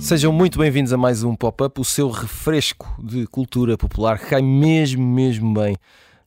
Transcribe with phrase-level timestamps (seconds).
[0.00, 4.42] Sejam muito bem-vindos a mais um Pop-Up, o seu refresco de cultura popular que cai
[4.42, 5.76] mesmo, mesmo bem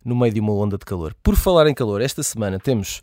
[0.06, 1.14] no meio de uma onda de calor.
[1.22, 3.02] Por falar em calor, esta semana temos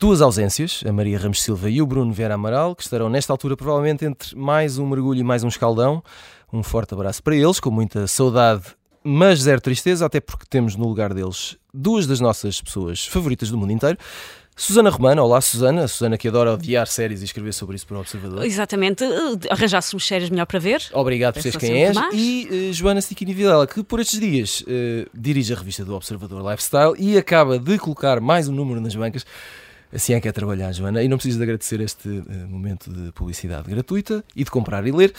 [0.00, 3.54] duas ausências, a Maria Ramos Silva e o Bruno Vera Amaral, que estarão nesta altura
[3.54, 6.02] provavelmente entre mais um mergulho e mais um escaldão.
[6.50, 8.62] Um forte abraço para eles, com muita saudade,
[9.04, 13.58] mas zero tristeza, até porque temos no lugar deles duas das nossas pessoas favoritas do
[13.58, 13.98] mundo inteiro.
[14.56, 17.98] Susana Romana, olá Susana, a Susana que adora odiar séries e escrever sobre isso para
[17.98, 18.42] o Observador.
[18.46, 19.04] Exatamente,
[19.50, 20.82] arranjássemos séries melhor para ver.
[20.94, 21.96] Obrigado por seres quem és.
[22.14, 26.42] E uh, Joana Stiquini Videla, que por estes dias uh, dirige a revista do Observador
[26.50, 29.26] Lifestyle e acaba de colocar mais um número nas bancas.
[29.92, 31.02] Assim é que é trabalhar, Joana.
[31.02, 34.92] E não preciso de agradecer este uh, momento de publicidade gratuita e de comprar e
[34.92, 35.12] ler.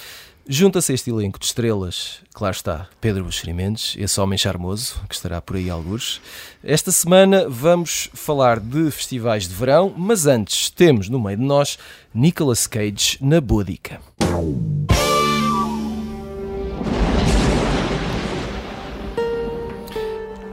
[0.47, 5.55] Junta-se este elenco de estrelas, claro está, Pedro Buxerimentos, esse homem charmoso que estará por
[5.55, 6.19] aí alguns.
[6.63, 11.77] Esta semana vamos falar de festivais de verão, mas antes temos no meio de nós
[12.13, 14.01] Nicolas Cage na Búdica.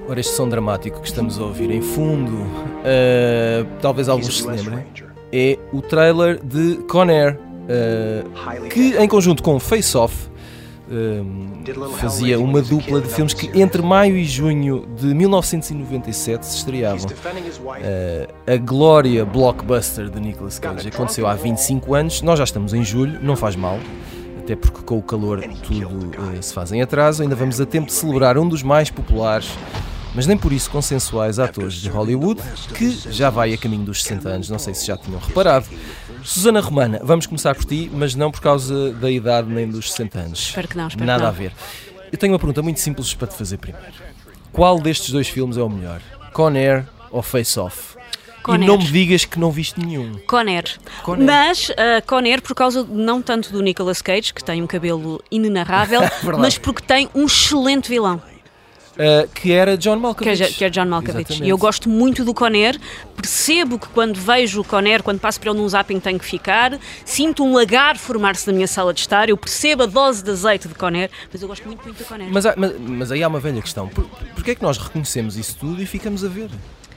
[0.09, 4.87] Ora, este som dramático que estamos a ouvir em fundo, uh, talvez alguns se lembrem,
[5.31, 10.31] é o trailer de Con Air, uh, que em conjunto com Face Off
[10.89, 17.07] uh, fazia uma dupla de filmes que entre maio e junho de 1997 se estreavam.
[18.47, 23.19] A glória blockbuster de Nicolas Cage aconteceu há 25 anos, nós já estamos em julho,
[23.23, 23.79] não faz mal
[24.39, 27.23] até porque com o calor tudo uh, se faz em atraso.
[27.23, 29.51] Ainda vamos a tempo de celebrar um dos mais populares
[30.19, 32.43] mas nem por isso consensuais atores de Hollywood,
[32.75, 35.65] que já vai a caminho dos 60 anos, não sei se já tinham reparado.
[36.25, 40.19] Susana Romana, vamos começar por ti, mas não por causa da idade nem dos 60
[40.19, 40.41] anos.
[40.41, 41.29] Espero que não, espero Nada que não.
[41.29, 41.53] a ver.
[42.11, 43.87] Eu tenho uma pergunta muito simples para te fazer primeiro.
[44.51, 46.01] Qual destes dois filmes é o melhor?
[46.33, 47.97] Con Air ou Face Off?
[48.43, 48.83] Con e não Air.
[48.83, 50.19] me digas que não viste nenhum.
[50.27, 50.65] Conner.
[51.05, 51.25] Conner.
[51.25, 56.01] Mas uh, Conner, por causa não tanto do Nicolas Cage, que tem um cabelo inenarrável,
[56.37, 58.21] mas porque tem um excelente vilão,
[58.99, 60.43] Uh, que era John que Malkovich.
[60.43, 61.41] é, que é John Malkovich.
[61.45, 62.77] E eu gosto muito do Conner,
[63.15, 66.77] percebo que quando vejo o Conner, quando passo por ele num zapping tenho que ficar,
[67.05, 70.67] sinto um lagar formar-se na minha sala de estar, eu percebo a dose de azeite
[70.67, 72.29] de Conner, mas eu gosto muito, muito do Conner.
[72.29, 73.87] Mas, mas, mas aí há uma velha questão.
[73.87, 74.05] Por,
[74.35, 76.51] porquê é que nós reconhecemos isso tudo e ficamos a ver?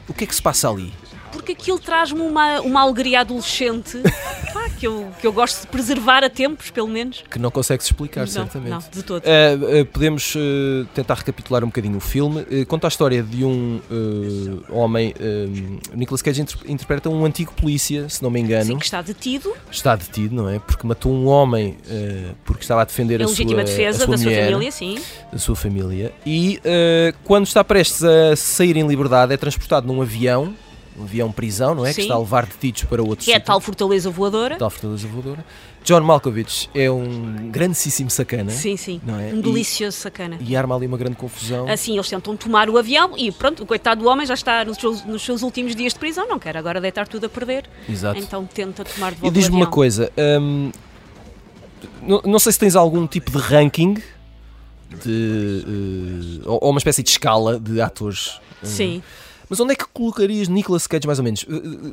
[0.07, 0.91] O que é que se passa ali?
[1.31, 3.97] Porque aquilo traz-me uma, uma alegria adolescente
[4.53, 7.23] pá, que, eu, que eu gosto de preservar a tempos, pelo menos.
[7.29, 8.69] Que não consegue-se explicar, Não, certamente.
[8.69, 9.23] não, de todo.
[9.23, 12.41] Uh, uh, podemos uh, tentar recapitular um bocadinho o filme.
[12.41, 15.13] Uh, conta a história de um uh, homem.
[15.19, 18.65] Uh, Nicolas Cage inter- interpreta um antigo polícia, se não me engano.
[18.65, 20.59] Sim, que está detido, Está detido, não é?
[20.59, 23.99] Porque matou um homem uh, porque estava a defender em a sua, legítima a defesa
[23.99, 24.99] sua da sua mulher, família, sim.
[25.31, 26.13] da sua família.
[26.25, 30.53] E uh, quando está prestes a sair em liberdade, é transportado num avião,
[31.01, 31.89] um avião prisão, não é?
[31.89, 32.01] Que Sim.
[32.03, 34.55] está a levar detidos para outro Que é a tal fortaleza voadora.
[34.57, 35.43] tal fortaleza voadora.
[35.83, 38.51] John Malkovich é um grandíssimo sacana.
[38.51, 39.01] Sim, sim.
[39.03, 39.33] Não é?
[39.33, 40.37] Um E- delicioso sacana.
[40.39, 41.67] E arma ali uma grande confusão.
[41.67, 44.77] Assim, eles tentam tomar o avião e pronto, o coitado do homem já está nos
[44.77, 47.67] seus, nos seus últimos dias de prisão, não quer agora deitar tudo a perder.
[47.89, 48.19] Exato.
[48.19, 50.71] Então tenta tomar de e volta o diz-me uma coisa: hum,
[52.03, 53.95] não, não sei se tens algum tipo de ranking
[55.03, 58.39] de, ou, ou uma espécie de escala de atores.
[58.61, 59.03] eh, Sim.
[59.51, 61.45] Mas onde é que colocarias Nicolas Cage mais ou menos?
[61.49, 61.91] Eh, eh,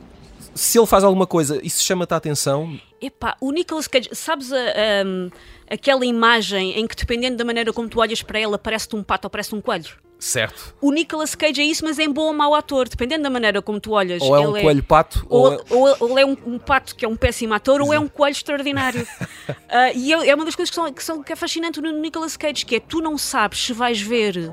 [0.55, 2.79] Se ele faz alguma coisa, isso chama-te a atenção?
[3.03, 5.29] Epá, o Nicolas Cage, sabes a, ahm,
[5.69, 9.27] aquela imagem em que dependendo da maneira como tu olhas para ela parece-te um pato
[9.27, 9.91] ou parece um coelho?
[10.21, 10.73] Certo.
[10.81, 13.61] O Nicolas Cage é isso, mas é em bom ou mau ator, dependendo da maneira
[13.61, 14.23] como tu olhas.
[14.23, 16.95] Ou é um ele coelho-pato, Ou, ou, é- ou- ou ele é um, um pato
[16.95, 19.05] que é um péssimo ator, ou é um coelho extraordinário.
[19.69, 21.91] Ah, e é, é uma das coisas que, são, que, são- que é fascinante no
[22.01, 24.53] Nicolas Cage, que é tu não sabes se vais ver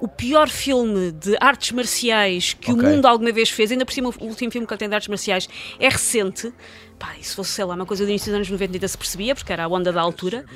[0.00, 2.82] o pior filme de artes marciais que Ok.
[2.82, 4.94] o mundo alguma vez fez, ainda por cima o último filme que ele tem de
[4.94, 5.48] artes marciais
[5.80, 6.52] é recente.
[6.98, 8.96] Pá, e se fosse, sei lá, uma coisa do início dos anos 90 ainda se
[8.96, 10.46] percebia, porque era a onda da altura.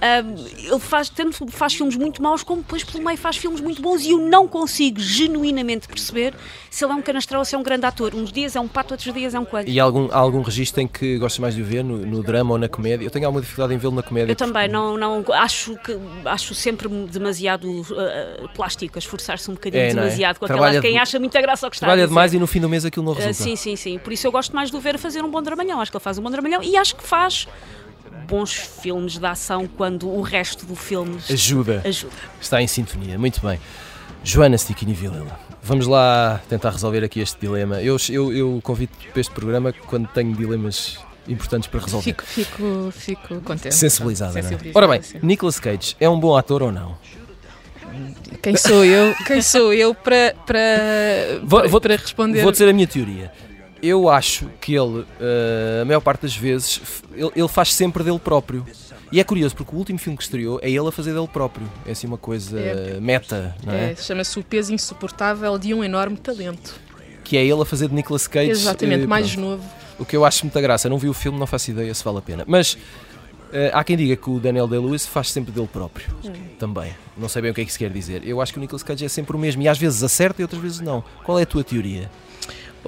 [0.00, 4.04] Ele faz, tanto faz filmes muito maus, como depois pelo meio faz filmes muito bons
[4.04, 6.34] e eu não consigo genuinamente perceber
[6.70, 8.14] se ele é um canastrão ou se é um grande ator.
[8.14, 9.68] Uns dias é um pato, outros dias é um coelho.
[9.68, 12.22] E há algum, há algum registro em que gostas mais de o ver, no, no
[12.22, 13.04] drama ou na comédia?
[13.06, 14.32] Eu tenho alguma dificuldade em vê-lo na comédia.
[14.32, 15.96] Eu também, não, não acho que
[16.26, 19.94] acho sempre demasiado uh, plástico, a esforçar-se um bocadinho É, é?
[19.94, 22.38] demasiado com Trabalha aquela quem de- acha muita graça ao que está Trabalha demais e
[22.38, 23.34] no fim do mês aquilo não Uh, resulta.
[23.42, 23.98] sim, sim, sim.
[23.98, 25.80] Por isso eu gosto mais de o ver a fazer um bom dramalhão.
[25.80, 27.48] Acho que ele faz um bom dramalhão e acho que faz
[28.26, 31.82] bons filmes de ação quando o resto do filme Ajuda.
[31.84, 32.12] ajuda.
[32.40, 33.58] Está em sintonia, muito bem.
[34.24, 37.80] Joana Stiquini Vilela, vamos lá tentar resolver aqui este dilema.
[37.80, 42.04] Eu, eu, eu convido para este programa quando tenho dilemas importantes para resolver.
[42.24, 43.74] Fico, fico, fico contente.
[43.74, 44.58] Sensibilizada, não é?
[44.74, 46.96] Ora bem, Nicolas Cage é um bom ator ou não?
[48.42, 49.14] Quem sou eu?
[49.26, 50.60] Quem sou eu para, para,
[51.44, 52.42] Vou- vou- para responder?
[52.42, 53.32] Vou dizer a minha teoria.
[53.86, 56.80] Eu acho que ele, eh, a maior parte das vezes,
[57.14, 58.64] ele, ele faz sempre dele próprio.
[59.12, 61.70] E é curioso, porque o último filme que estreou é ele a fazer dele próprio.
[61.86, 62.98] É assim uma coisa É.
[63.00, 63.92] meta, não é?
[63.92, 66.74] É, Chama-se o peso insuportável de um enorme talento.
[67.22, 68.50] Que é ele a fazer de Nicolas Cage.
[68.50, 69.62] Exatamente, eh, mais novo.
[69.98, 70.88] O que eu acho muita graça.
[70.88, 72.44] Não vi o filme, não faço ideia se vale a pena.
[72.46, 72.76] Mas
[73.52, 76.06] eh, há quem diga que o Daniel Day-Lewis faz sempre dele próprio.
[76.58, 76.92] Também.
[77.16, 78.26] Não sei bem o que é que isso quer dizer.
[78.26, 79.62] Eu acho que o Nicolas Cage é sempre o mesmo.
[79.62, 81.02] E às vezes acerta e outras vezes não.
[81.24, 82.10] Qual é a tua teoria?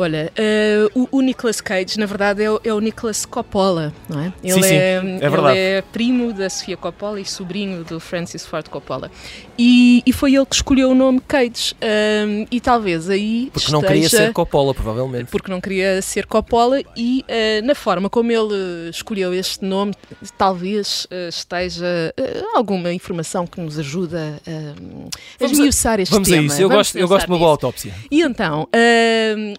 [0.01, 4.21] Olha, eh, o, o Nicolas Cage, na verdade, é o, é o Nicolas Coppola, não
[4.21, 4.33] é?
[4.45, 5.59] Ele Sim, sim, é, é verdade.
[5.59, 9.11] Ele é primo da Sofia Coppola e sobrinho do Francis Ford Coppola.
[9.59, 11.75] E, e foi ele que escolheu o nome Cage.
[11.81, 15.31] ehm, e talvez aí Porque não queria esteja- ser Coppola, provavelmente.
[15.33, 18.55] porque não queria ser Coppola e eh, na forma como ele
[18.87, 19.93] eh, escolheu este nome
[20.37, 24.75] talvez eh, esteja eh, alguma informação que nos ajuda eh, a
[25.41, 26.47] Vamos a- esmiuçar este Vamos a tema.
[26.47, 26.61] isso.
[26.63, 27.93] Eu Vamos gosto, eu gosto de uma boa autópsia.
[28.11, 28.69] E então,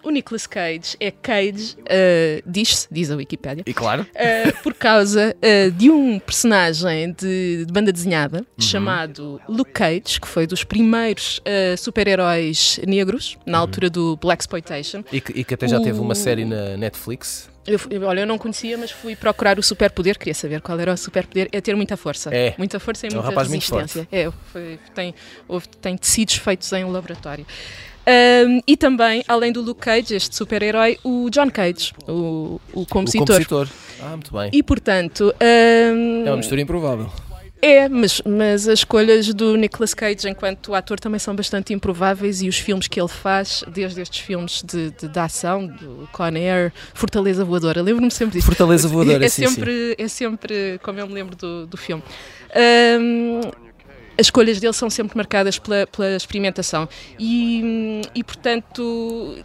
[0.02, 4.06] o Nicolas Cage é Cage, eh, diz-se, diz a Wikipédia, E claro.
[4.14, 10.28] eh, por causa eh, de um personagem de, de banda desenhada chamado Luke Cage, que
[10.28, 11.40] foi dos primeiros
[11.78, 15.02] super-heróis negros na altura do Black Exploitation.
[15.12, 17.48] E que, e que até já teve uma O- série na Netflix.
[17.66, 17.78] Eu,
[18.08, 21.48] olha, eu não conhecia, mas fui procurar o superpoder, queria saber qual era o superpoder,
[21.52, 22.34] é ter muita força.
[22.34, 22.54] É.
[22.56, 24.08] Muita força e É um muita rapaz muito resistência.
[24.10, 25.14] É, foi- tem,
[25.46, 27.46] houve- tem tecidos feitos em laboratório.
[28.06, 32.86] Ahm, e também, além do Luke Cage, este super-herói, o John Cage, o, o O
[32.86, 33.26] compositor.
[33.26, 33.68] compositor.
[34.02, 34.50] Ah, muito bem.
[34.52, 37.10] E portanto, ahm, É uma mistura improvável.
[37.62, 42.48] é, mas, mas as escolhas do Nicolas Cage enquanto ator também são bastante improváveis e
[42.48, 46.72] os filmes que ele faz, desde estes filmes de, de, de ação, do Con Air,
[46.94, 48.46] Fortaleza Voadora, lembro-me sempre disso.
[48.46, 49.54] Fortaleza voadora, é sim, sim.
[49.54, 52.02] sempre, É sempre como eu me lembro do, do filme.
[52.54, 53.40] Ahm,
[54.20, 56.88] as escolhas dele são sempre marcadas pela, pela experimentação
[57.18, 59.36] e, e, portanto,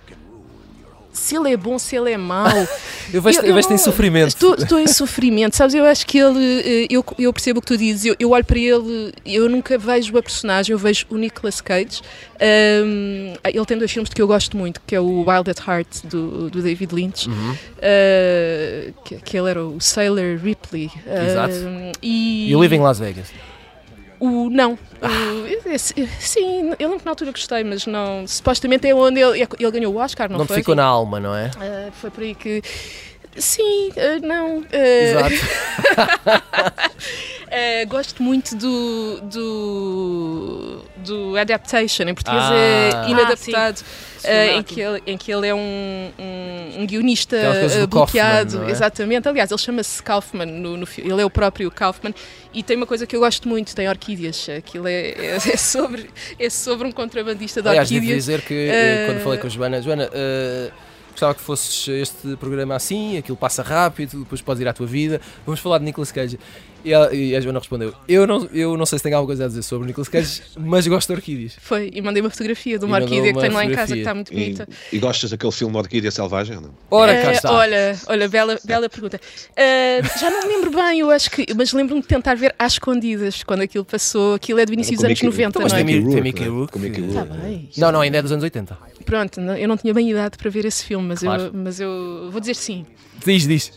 [1.13, 2.45] se ele é bom, se ele é mau.
[3.13, 4.27] Eu vejo, eu, Eu- eu vejo em sofrimento.
[4.29, 5.75] Estou, estou em sofrimento, sabes?
[5.75, 8.43] Eu acho que ele, eh, eu, eu percebo o que tu dizes, eu, eu olho
[8.43, 12.01] para ele, eu nunca vejo a personagem, eu vejo o Nicolas Cage.
[12.41, 16.05] Ahm, ele tem dois filmes que eu gosto muito, que é o Wild at Heart
[16.05, 17.55] do, do David Lynch, Uhum.
[17.81, 20.89] ah, que, que ele era o Sailor Ripley.
[21.29, 21.53] Exato.
[21.53, 23.27] Ahm, e E o Living Las Vegas.
[24.25, 24.73] O não.
[24.73, 25.77] O-
[26.19, 28.25] sim, eu lembro que na altura gostei, mas não.
[28.27, 30.57] Supostamente é onde ele, ele ganhou o Oscar, não, Não, foi?
[30.57, 31.51] ficou na alma, não é?
[31.57, 32.61] Ah, foi por aí que.
[33.37, 34.63] Sim, ah, não.
[34.71, 35.35] ah, Exato.
[37.87, 43.05] gosto muito do, do, do Adaptation, em português Ah.
[43.05, 43.81] é inadaptado,
[44.23, 44.63] ah, em, Ótimo.
[44.63, 48.57] que ele, em que ele é um, um, um guionista Kaufman, bloqueado.
[48.59, 48.71] não é?
[48.71, 49.27] Exatamente.
[49.27, 52.13] Aliás, ele chama-se Kaufman no, no filme, ele é o próprio Kaufman.
[52.53, 54.47] E tem uma coisa que eu gosto muito, tem orquídeas.
[54.49, 56.09] Aquilo é, é, é sobre,
[56.39, 58.25] é sobre um contrabandista de Aliás, devo orquídeas.
[58.25, 60.09] dizer que Eh, quando falei com a Joana, Joana,
[61.15, 65.19] gostava que fosses este programa assim, aquilo passa rápido, depois podes ir à tua vida,
[65.45, 66.37] vamos falar de Nicolas Cage.
[66.83, 69.45] E a, e a Joana respondeu: eu não, eu não sei se tenho alguma coisa
[69.45, 71.53] a dizer sobre Nicolas Cage, mas gosto de orquídeas.
[71.59, 73.99] Foi, e mandei uma fotografia de E uma orquídea que tenho lá em casa que
[74.01, 74.69] está muito E, bonita.
[74.93, 76.57] e gostas daquele filme Orquídea Selvagem?
[76.61, 76.69] Não?
[76.91, 77.51] Ora, Eh, cá está.
[77.51, 79.19] Olha, olha, bela, bela pergunta.
[79.55, 81.47] Eh, já não me lembro bem, eu acho que.
[81.55, 84.35] Mas lembro-me de tentar ver às escondidas quando aquilo passou.
[84.35, 85.83] Aquilo é do início dos anos Mickey- 90, Então, mas não é?
[85.83, 86.87] tem Mickey Rourke, é?
[86.89, 87.01] Rourke.
[87.41, 87.69] Bem.
[87.77, 88.77] Não, não, ainda é dos anos 80.
[89.03, 91.43] Pronto, não- eu não tinha bem idade para ver esse filme, mas, Claro.
[91.43, 92.85] eu, mas eu vou dizer sim.
[93.25, 93.71] Diz, diz.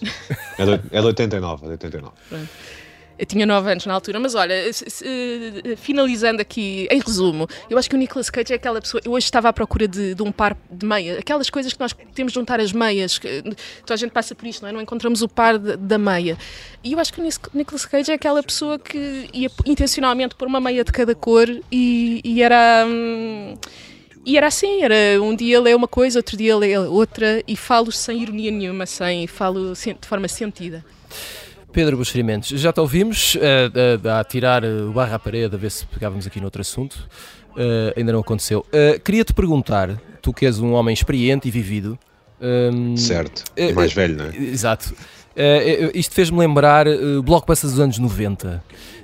[0.59, 2.13] É de, é de 89, é de 89.
[3.21, 7.91] Eu tinha 9 anos na altura, mas olha, eh, finalizando aqui, em resumo, eu acho
[7.91, 9.01] que o Nicolas Cage é aquela pessoa.
[9.05, 11.93] Eu hoje estava à procura de, de um par de meias, aquelas coisas que nós
[12.15, 13.43] temos de juntar as meias, que
[13.81, 14.73] toda a gente passa por isto, não é?
[14.73, 16.39] Não encontramos o par de- da meia.
[16.85, 20.61] E eu acho que o Nicolas Cage é aquela pessoa que ia intencionalmente pôr uma
[20.61, 22.85] meia de cada cor e, e era.
[22.87, 23.57] hum,
[24.29, 27.43] e era assim, era um dia ele é uma coisa, outro dia ele é outra,
[27.49, 30.85] e falo sem ironia nenhuma, sem, falo de forma sentida.
[31.73, 33.71] Pedro Buxerimentos, já te ouvimos eh,
[34.09, 37.09] a, a tirar eh, o barro à parede, a ver se pegávamos aqui noutro assunto.
[37.57, 38.65] Eh, ainda não aconteceu.
[38.73, 41.99] Eh, Queria-te perguntar, tu que és um homem experiente e vivido.
[42.41, 43.45] ehm, Certo.
[43.57, 44.37] E mais velho, não é?
[44.37, 44.95] Exato.
[45.41, 48.63] Eh, isto fez-me lembrar uh, blockbusters dos anos 90.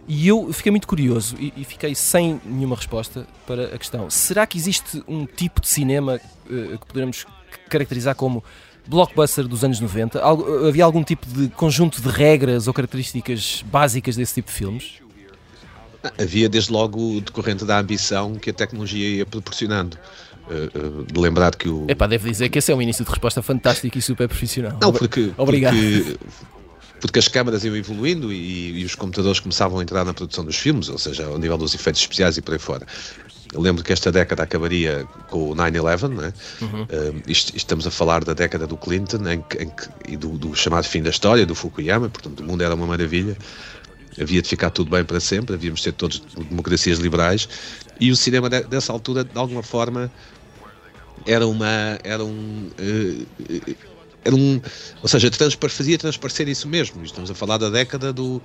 [0.09, 4.11] E eu fiquei muito curioso e, e fiquei sem nenhuma resposta para a questão.
[4.11, 7.25] Será que existe um tipo de cinema eh, que poderemos
[7.71, 8.43] caracterizar como
[8.87, 10.21] blockbuster dos anos 90?
[10.21, 14.93] Algo- havia algum tipo de conjunto de regras ou características básicas desse tipo de filmes?
[16.19, 19.97] Havia desde logo decorrente da ambição que a tecnologia ia proporcionando.
[20.51, 21.87] Eh, eh, de lembrar que o.
[21.89, 24.77] Epá, devo dizer que esse é um início de resposta fantástico e super profissional.
[24.81, 25.75] Não, porque, Obrigado.
[25.75, 26.19] porque
[27.01, 30.57] porque as câmaras iam evoluindo e, e, os computadores começavam a entrar na produção dos
[30.57, 32.87] filmes, ou seja, ao nível dos efeitos especiais e por aí fora.
[33.53, 36.33] Eu lembro que esta década acabaria com o 9-11, né?
[36.63, 36.83] Uhum.
[36.85, 40.31] Uh, isto, estamos a falar da década do Clinton em que, em que, e do,
[40.31, 43.37] do, chamado fim da história, do Fukuyama, portanto o mundo era uma maravilha,
[44.19, 47.49] havia de ficar tudo bem para sempre, havíamos de ter todos democracias liberais,
[48.01, 50.11] e o cinema de, dessa altura, de alguma forma,
[51.27, 51.99] era uma.
[52.03, 53.77] Era um, uh,
[54.25, 54.61] era um,
[55.03, 57.05] ou seja, transpar, fazia transparecer isso mesmo.
[57.05, 58.43] Estamos a falar da década do,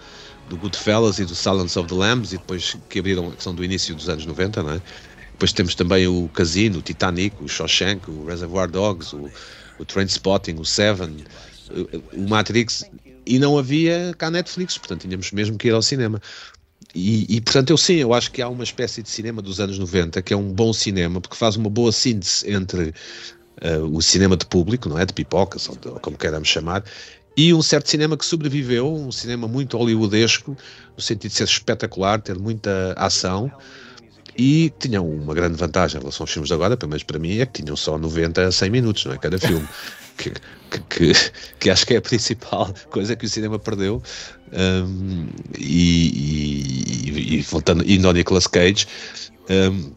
[0.50, 3.64] do Goodfellas e do Silence of the Lambs, e depois que abriram, que são do
[3.64, 4.82] início dos anos 90, não é?
[5.32, 9.32] Depois temos também o Casino, o Titanic, o Shawshank, o Reservoir Dogs, o,
[9.80, 11.24] o Trainspotting, o Seven,
[11.72, 12.84] o, o Matrix,
[13.26, 16.22] e não havia cá Netflix, portanto tínhamos mesmo que ir ao cinema.
[16.94, 19.78] E, e, portanto eu sim, eu acho que há uma espécie de cinema dos anos
[19.78, 22.94] 90 que é um bom cinema porque faz uma boa síntese entre
[23.62, 25.06] uh, o cinema de público, não é?
[25.06, 26.84] De pipocas, ou, de, ou como queiramos chamar,
[27.38, 30.58] e um certo cinema que sobreviveu, um cinema muito hollywoodesco,
[30.96, 33.52] no sentido de ser espetacular, ter muita ação,
[34.38, 37.40] e tinham uma grande vantagem em relação aos filmes de agora, pelo menos para mim,
[37.40, 39.18] é que tinham só 90 a 100 minutos, não é?
[39.18, 39.68] Cada filme.
[40.20, 40.32] Que,
[40.70, 41.14] que, que,
[41.60, 44.04] que, acho que é a principal coisa que o cinema perdeu.
[44.52, 48.86] Um, e, e, e, voltando, indo ao Nicolas Cage,
[49.50, 49.92] um,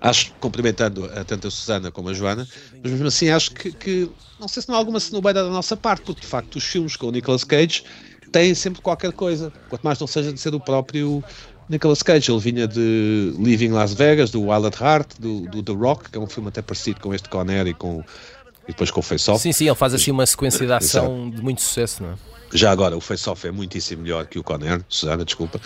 [0.00, 2.46] acho, cumprimentando a, tanto a Susana como a Joana,
[2.82, 5.76] mas mesmo assim acho que, que não sei se não há alguma cenobeira da nossa
[5.76, 7.84] parte, porque de facto os filmes com o Nicolas Cage
[8.32, 11.22] têm sempre qualquer coisa, quanto mais não seja de ser o próprio
[11.68, 12.30] Nicolas Cage.
[12.30, 16.18] Ele vinha de Living Las Vegas, do Wild at Heart, do, do The Rock, que
[16.18, 18.04] é um filme até parecido com este Conner e com
[18.70, 19.42] e depois com o Face Off.
[19.42, 22.14] Sim, sim, ele faz assim uma sequência de ação de muito sucesso, não é?
[22.52, 25.60] Já agora, o face-off é muitíssimo melhor que o Conner, Susana, desculpa.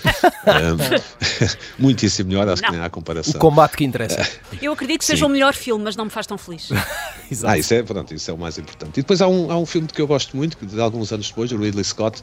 [0.47, 2.69] um, muitíssimo melhor, acho não.
[2.69, 3.33] que nem há comparação.
[3.37, 4.29] O combate que interessa.
[4.61, 6.69] Eu acredito que seja o melhor filme, mas não me faz tão feliz.
[7.45, 8.99] ah, isso é, pronto, isso é o mais importante.
[8.99, 11.29] E depois há um, há um filme que eu gosto muito, que de alguns anos
[11.29, 12.23] depois, o Ridley Scott,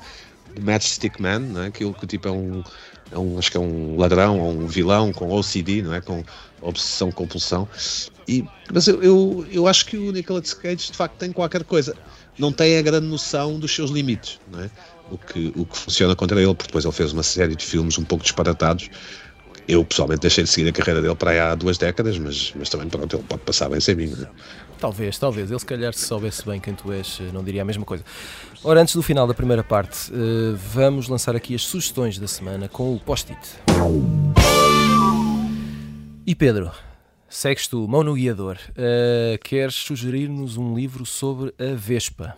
[0.54, 1.68] The Matchstick Man, né?
[1.68, 2.64] aquilo que tipo é um,
[3.12, 6.02] é um, acho que é um ladrão ou um vilão com OCD, não é?
[6.02, 6.24] com
[6.62, 7.68] obsessão, compulsão.
[8.28, 11.96] E, mas eu, eu, eu acho que o Nicolas Cage de facto tem qualquer coisa
[12.40, 14.70] não tem a grande noção dos seus limites, não é?
[15.12, 17.98] o, que, o que funciona contra ele, porque depois ele fez uma série de filmes
[17.98, 18.90] um pouco disparatados.
[19.68, 22.70] Eu pessoalmente deixei de seguir a carreira dele para aí há duas décadas, mas, mas
[22.70, 24.08] também pronto, ele pode passar bem sem mim.
[24.08, 24.30] Não é?
[24.80, 25.52] Talvez, talvez.
[25.52, 28.04] Ele se calhar se soubesse bem quem tu és, não diria a mesma coisa.
[28.64, 32.70] Ora, antes do final da primeira parte, eh, vamos lançar aqui as sugestões da semana
[32.70, 33.40] com o post-it.
[36.28, 36.72] E Pedro,
[37.34, 38.58] Segues tu, mão no guiador.
[38.72, 42.36] Uh, queres sugerir-nos um livro sobre a Vespa?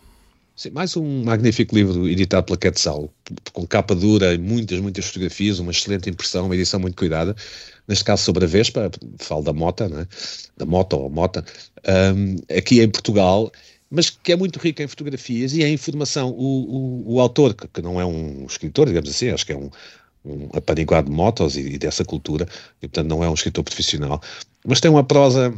[0.56, 3.12] Sim, mais um magnífico livro editado pela Quetzal,
[3.51, 7.36] com capa dura muitas, muitas fotografias, uma excelente impressão, uma edição muito cuidada.
[7.88, 10.08] Neste caso sobre a Vespa, falo da Mota, é?
[10.56, 11.44] da Moto ou Mota,
[12.15, 13.51] um, aqui em Portugal,
[13.94, 16.32] mas que é muito rica em fotografias e em informação.
[16.32, 19.70] O, o, o autor, que não é um escritor, digamos assim, acho que é um,
[20.26, 22.48] um apaniguado de motos e, e, dessa cultura,
[22.82, 24.20] e portanto não é um escritor profissional,
[24.66, 25.54] mas tem uma prosa,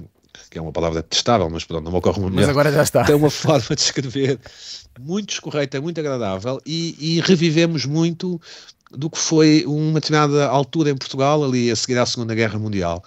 [0.52, 3.06] que é uma palavra detestável, mas pronto, não me ocorre uma Mas agora já está.
[3.06, 4.38] Tem uma forma de escrever
[5.00, 8.42] muito escorreita, muito agradável, e, e revivemos muito
[8.92, 13.02] do que foi uma determinada altura em Portugal, ali a seguir à Segunda Guerra Mundial.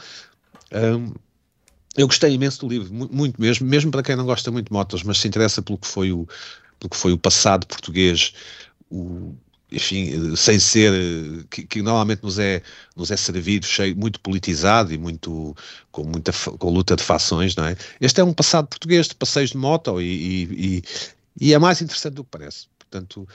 [0.72, 1.12] Um,
[1.98, 5.02] eu gostei imenso do livro, muito mesmo, mesmo para quem não gosta muito de motos,
[5.02, 6.28] mas se interessa pelo que foi o,
[6.78, 8.32] pelo que foi o passado português,
[8.88, 9.34] o,
[9.70, 10.92] enfim, sem ser
[11.50, 12.62] que, que, normalmente nos é
[12.96, 15.56] nos é servido cheio muito politizado e muito
[15.90, 17.76] com muita com luta de fações, não é?
[18.00, 20.42] Este é um passado português de passeios de moto e, e,
[20.76, 20.82] e,
[21.48, 22.68] e é mais interessante do que parece.
[22.78, 23.28] Portanto,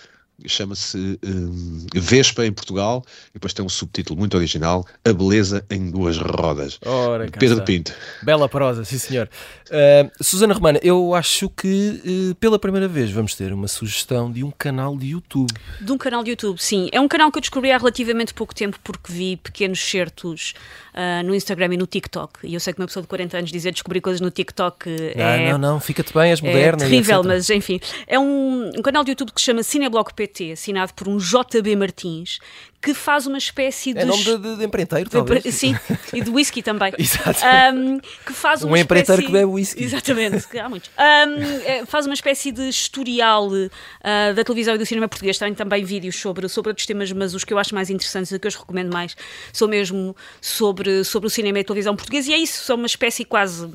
[0.47, 5.89] chama-se um, Vespa em Portugal e depois tem um subtítulo muito original A Beleza em
[5.89, 6.79] Duas Rodas.
[6.85, 7.65] Ora, Pedro está.
[7.65, 7.93] Pinto.
[8.21, 9.29] Bela prosa, sim senhor.
[9.67, 14.43] Uh, Susana Romana, eu acho que uh, pela primeira vez vamos ter uma sugestão de
[14.43, 15.51] um canal de YouTube.
[15.79, 16.89] De um canal de YouTube, sim.
[16.91, 20.53] É um canal que eu descobri há relativamente pouco tempo porque vi pequenos certos
[20.93, 22.39] uh, no Instagram e no TikTok.
[22.43, 25.51] E eu sei que uma pessoa de 40 anos dizer descobrir coisas no TikTok é...
[25.51, 27.79] Não, não, fica-te bem, és moderna É terrível, mas enfim.
[28.07, 31.17] É um, um canal de YouTube que se chama Cineblock PT PT, assinado por um
[31.17, 32.39] JB Martins,
[32.81, 33.99] que faz uma espécie de.
[33.99, 35.43] É nome de, de, de empreiteiro, talvez.
[35.53, 35.77] Sim,
[36.11, 36.91] e de whisky também.
[36.97, 37.39] Exato.
[37.73, 39.25] Um, que faz uma um empreiteiro espécie...
[39.25, 39.83] que bebe whisky.
[39.83, 40.89] Exatamente, há muitos.
[40.89, 45.37] Um, faz uma espécie de historial uh, da televisão e do cinema português.
[45.37, 48.39] Tem também vídeos sobre, sobre outros temas, mas os que eu acho mais interessantes e
[48.39, 49.15] que eu os recomendo mais
[49.53, 52.31] são mesmo sobre, sobre o cinema e a televisão portuguesa.
[52.31, 53.69] E é isso, são uma espécie quase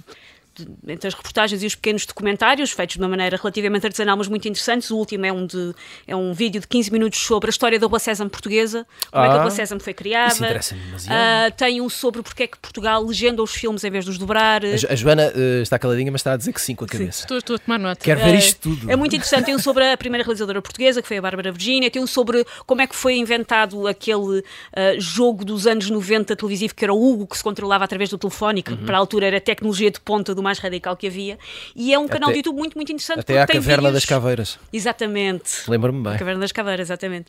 [0.87, 4.47] entre as reportagens e os pequenos documentários, feitos de uma maneira relativamente artesanal, mas muito
[4.49, 4.91] interessantes.
[4.91, 5.75] O último é um, de,
[6.07, 9.29] é um vídeo de 15 minutos sobre a história da Rua Sésamo portuguesa, como é
[9.29, 10.33] que a Ah, Rua Sésamo foi criada.
[10.33, 11.17] isso interessa-me demasiado.
[11.17, 14.19] Ah, tem um sobre porque é que Portugal legenda os filmes em vez de os
[14.19, 14.65] dobrar.
[14.65, 16.89] A, Jo- a Joana eh, está caladinha, mas está a dizer que sim com a
[16.89, 17.21] cabeça.
[17.23, 18.05] Estou, estou a tomar nota.
[18.05, 18.91] Quero ver É, isto tudo.
[18.91, 19.47] É muito interessante.
[19.47, 21.91] Tem um sobre a primeira realizadora portuguesa, que foi a Bárbara Virginia.
[21.91, 24.43] Tem um sobre como é que foi inventado aquele
[24.75, 28.19] ah, jogo dos anos 90 televisivo que era o Hugo, que se controlava através do
[28.19, 31.39] telefone, que para a altura era a tecnologia de ponta do mais radical que havia.
[31.77, 33.21] E é um canal Até- de YouTube muito, muito interessante.
[33.21, 34.59] Até tem Caverna vídeos- das Caveiras.
[34.73, 35.71] Exatamente.
[35.71, 36.17] Lembro-me bem.
[36.19, 37.27] Caverna das Caveiras, exatamente.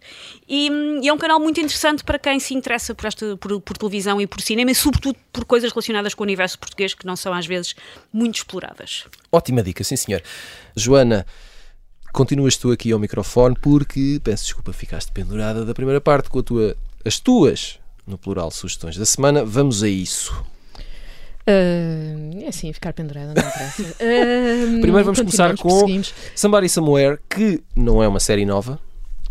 [0.47, 3.59] E, hum, e é um canal muito interessante para quem se interessa por, esta, por,
[3.61, 7.05] por televisão e por cinema e, sobretudo, por coisas relacionadas com o universo português que
[7.05, 7.75] não são, às vezes,
[8.11, 9.05] muito exploradas.
[9.31, 10.21] Ótima dica, sim senhor.
[10.75, 11.25] Joana,
[12.11, 16.43] continuas tu aqui ao microfone porque, peço desculpa, ficaste pendurada da primeira parte com a
[16.43, 19.45] tua, as tuas, no plural, sugestões da semana.
[19.45, 20.33] Vamos a isso.
[21.49, 23.83] Ah, é assim, ficar pendurada, não interessa.
[23.99, 26.01] Ah, Primeiro vamos começar com-.
[26.35, 28.79] Somebody Somewhere, que não é uma série nova,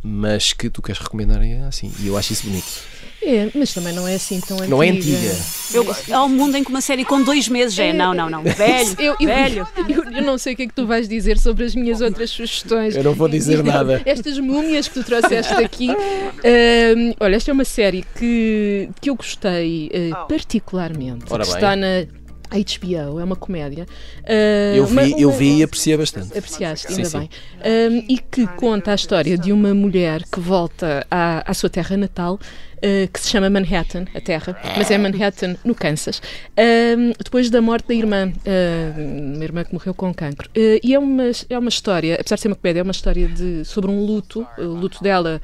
[0.02, 1.92] mas que tu queres recomendar é assim.
[2.00, 2.97] E eu acho isso bonito.
[3.20, 4.70] É, mas também não é assim tão antiga.
[4.70, 5.36] Não é antiga.
[5.74, 7.92] Eu, há um mundo em que uma série com dois meses já é.
[7.92, 8.42] Não, não, não.
[8.42, 9.68] Velho, Eu, eu, velho.
[9.88, 12.30] eu, eu não sei o que é que tu vais dizer sobre as minhas outras
[12.30, 12.94] sugestões.
[12.96, 14.00] Eu não vou dizer nada.
[14.06, 15.88] Estas múmias que tu trouxeste aqui.
[15.90, 21.24] Ahm, olha, esta é uma série que, que eu gostei eh, particularmente.
[21.30, 21.56] Ora que bem.
[21.56, 22.06] está na
[22.50, 23.84] HBO, é uma comédia.
[24.24, 26.28] Ah, Eu uma- vi, eu uma- vi e apreciei bastante.
[26.38, 27.18] Apreciaste, Sim, ainda sim.
[27.18, 27.30] bem.
[27.92, 31.94] Um, e que conta a história de uma mulher que volta à, à sua terra
[31.96, 32.40] natal,
[32.78, 36.20] uh, que se chama Manhattan, a terra, mas é Manhattan, no Kansas,
[36.58, 40.48] um, depois da morte da irmã, uh, uma irmã que morreu com cancro.
[40.50, 43.28] Uh, e é uma, é uma história, apesar de ser uma comédia, é uma história
[43.28, 45.40] de, sobre um luto, o luto dela.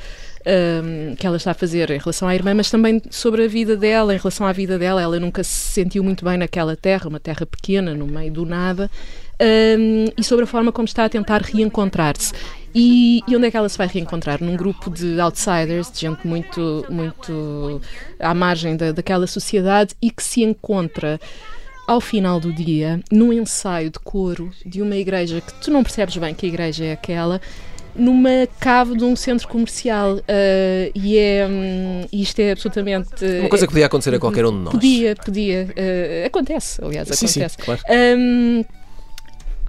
[1.19, 4.15] que ela está a fazer em relação à irmã, mas também sobre a vida dela,
[4.15, 5.01] em relação à vida dela.
[5.01, 8.91] Ela nunca se sentiu muito bem naquela terra, uma terra pequena, no meio do nada,
[9.41, 12.33] um, e sobre a forma como está a tentar reencontrar-se.
[12.75, 14.43] E, e onde é que ela se vai reencontrar?
[14.43, 17.81] Num grupo de outsiders, de gente muito, muito
[18.19, 21.21] à margem da, daquela sociedade e que se encontra
[21.87, 26.17] ao final do dia num ensaio de coro de uma igreja que tu não percebes
[26.17, 27.41] bem que a igreja é aquela.
[27.95, 33.69] Numa cave de um centro comercial ah, e é hum, isto é absolutamente Uma coisa
[33.69, 34.75] que podia acontecer a qualquer um de nós.
[34.75, 35.69] Podia, podia.
[35.77, 37.59] eh, acontece, aliás, Sim, sim, acontece.
[37.59, 37.81] claro.
[37.89, 38.65] Hum,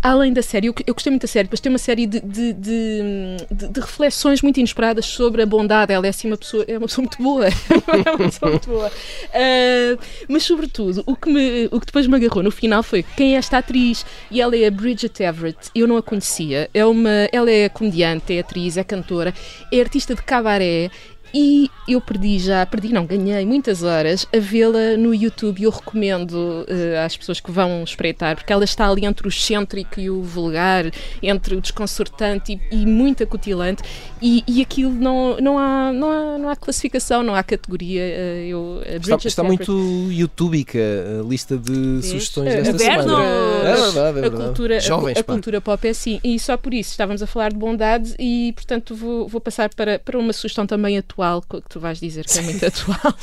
[0.06, 2.54] além da série, eu, eu gostei muito da série, depois tem uma série de, de,
[2.54, 5.92] de- de- reflexões muito inesperadas sobre a bondade.
[5.92, 7.48] Ela é assim uma pessoa, é uma pessoa muito boa.
[7.48, 8.92] é uma pessoa muito boa.
[9.34, 9.98] Ah,
[10.30, 13.38] mas, sobretudo, o que, me, o que depois me agarrou no final foi quem é
[13.38, 14.06] esta atriz.
[14.30, 15.72] E ela é a Bridget Everett.
[15.74, 16.70] Eu não a conhecia.
[16.74, 19.34] É uma, ela é comediante, é atriz, é cantora,
[19.72, 20.92] é artista de cabaré.
[21.38, 25.64] E eu perdi já, perdi não, ganhei muitas horas a vê-la no YouTube.
[25.64, 30.00] Eu recomendo eh, às pessoas que vão espreitar, porque ela está ali entre o excêntrico
[30.00, 30.86] e o vulgar,
[31.22, 33.84] entre o desconcertante e, e muito acutilante,
[34.28, 38.02] e, e aquilo não, não, há, não, há, não há classificação, não há categoria.
[38.02, 39.72] eh, eu, a Está, está muito
[40.12, 43.04] youtubica a lista de sugestões É, desta Aberto.
[43.10, 43.24] semana.
[43.24, 44.44] É verdade, é a verdade.
[44.44, 45.34] cultura, a, Jovens, a pá.
[45.34, 46.20] cultura pop é assim.
[46.24, 50.00] E só por isso estávamos a falar de bondade e, portanto, vou, vou passar para,
[50.00, 53.14] para uma sugestão também atual, que tu vais dizer que é muito atual.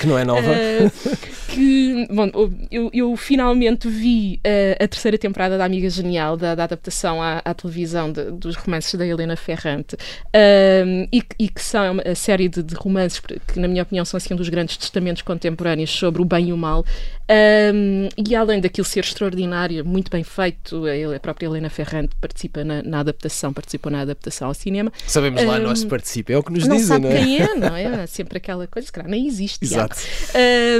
[0.00, 0.40] Que não é nova.
[0.50, 1.16] Uh,
[1.48, 2.30] que, bom,
[2.70, 7.42] eu, eu finalmente vi uh, a terceira temporada da Amiga Genial, da, da adaptação à,
[7.44, 9.96] à televisão de- dos romances da Helena Ferrante,
[11.12, 14.16] e, que- e que são a série de, de romances que, na minha opinião, são
[14.18, 16.84] assim, um dos grandes testamentos contemporâneos sobre o bem e o mal.
[17.32, 22.82] Um, e além daquilo ser extraordinário, muito bem feito, a, própria Helena Ferrante participa na,
[22.82, 24.92] na adaptação, participou na adaptação ao cinema.
[25.06, 27.16] Sabemos lá, um, nós se participa, é o que nos não dizem, sabe não é?
[27.16, 28.06] quem é, não é?
[28.06, 29.64] Sempre aquela coisa, se calhar nem existe.
[29.64, 29.96] Exato.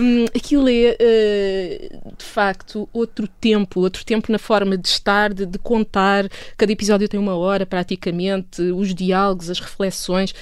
[0.02, 5.46] Um, aquilo é, uh, de facto, outro tempo, outro tempo na forma de estar, de,
[5.46, 6.28] de contar.
[6.56, 10.34] Cada episódio tem uma hora, praticamente, os diálogos, as reflexões.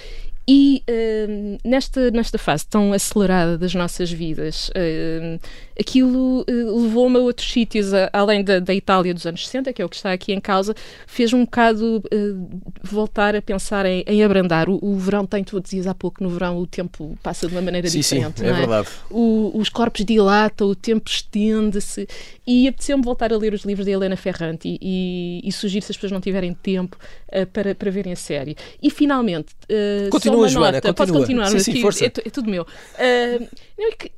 [0.48, 0.82] E
[1.28, 5.38] um, nesta, nesta fase tão acelerada das nossas vidas, um,
[5.78, 9.80] aquilo uh, levou-me a outros sítios, a- além da, da Itália dos anos 60, que
[9.80, 10.74] é o que está aqui em causa,
[11.06, 14.68] fez um bocado uh, voltar a pensar em, em abrandar.
[14.68, 17.62] O, o verão tem, tu dizias há pouco, no verão o tempo passa de uma
[17.62, 18.44] maneira Sim, sim, diferente.
[18.44, 18.88] é não verdade.
[19.10, 22.08] o- os corpos dilatam, o tempo estende-se
[22.46, 25.92] e apeteceu-me voltar a ler os livros da Helena Ferrante e, e, e sugiro se
[25.92, 26.96] as pessoas não tiverem tempo
[27.30, 28.56] eh, para, para verem a série.
[28.82, 31.20] E finalmente, eh, Continua, só uma Joana, nota, posso continua.
[31.20, 31.82] continuar Sim, sim, aqui?
[31.82, 32.04] força.
[32.04, 32.66] É, é tudo meu.
[32.98, 33.40] Eh,
[33.78, 34.12] não é que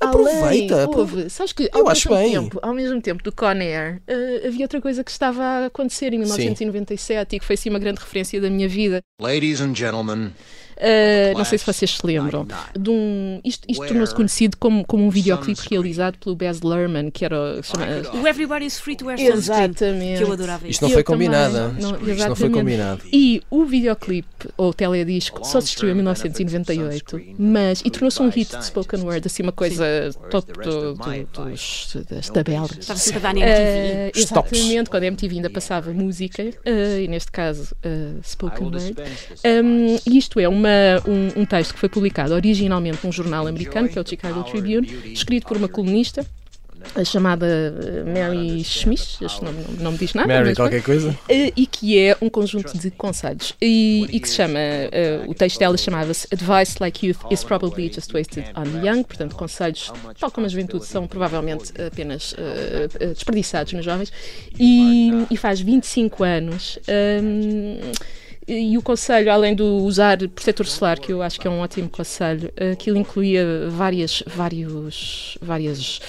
[0.00, 2.32] Aproveita, Além, houve, sabes que ao Eu acho mesmo, bem.
[2.42, 6.12] tempo, ao mesmo tempo do Con Air, eh, havia outra coisa que estava a acontecer
[6.12, 9.00] em 1997 e que foi assim uma grande referência da minha vida.
[9.20, 10.32] Ladies and gentlemen,
[10.76, 12.46] Uh, não sei se vocês se lembram.
[12.78, 17.24] De um, isto isto tornou-se conhecido como, como um videoclipe realizado pelo Baz Luhrmann, que
[17.24, 17.62] era.
[17.62, 19.38] Chama, o Everybody's Free to Wear Sunscreen.
[19.38, 20.18] Exatamente.
[20.18, 21.54] Que eu adorava Isto não foi combinado.
[21.80, 23.02] Não, Isto não foi combinado.
[23.12, 28.28] E o videoclipe, ou o teledisco, só se estreou em 1998, mas e tornou-se um
[28.28, 29.84] hit de spoken word, assim uma coisa
[30.30, 32.70] top do, do, dos, das tabelas.
[32.78, 33.54] Estava sempre a dar na MTV.
[33.54, 34.52] Eh, Stops.
[34.52, 38.94] exatamente, quando a MTV ainda passava música, eh, e neste caso eh, spoken word.
[39.44, 43.88] Um, e isto é uma, um, um texto que foi publicado originalmente num jornal americano,
[43.88, 46.24] que é o Chicago Tribune, escrito por uma colunista.
[46.94, 50.28] A chamada eh, Mary Schmidt, este nome não, não me diz nada.
[50.28, 51.18] Mary, mas qualquer coisa?
[51.30, 55.32] Eh, e que é um conjunto de conselhos e, e que se chama, eh, o
[55.32, 59.90] texto dela chamava-se Advice Like Youth is Probably Just Wasted on the Young, portanto conselhos,
[60.20, 64.12] tal como a juventude, são provavelmente apenas eh, desperdiçados nos jovens
[64.60, 66.78] e, e faz 25 anos
[67.22, 67.92] hum,
[68.46, 71.88] e o conselho, além do usar protetor solar, que eu acho que é um ótimo
[71.88, 76.00] conselho, aquilo incluía várias, vários, várias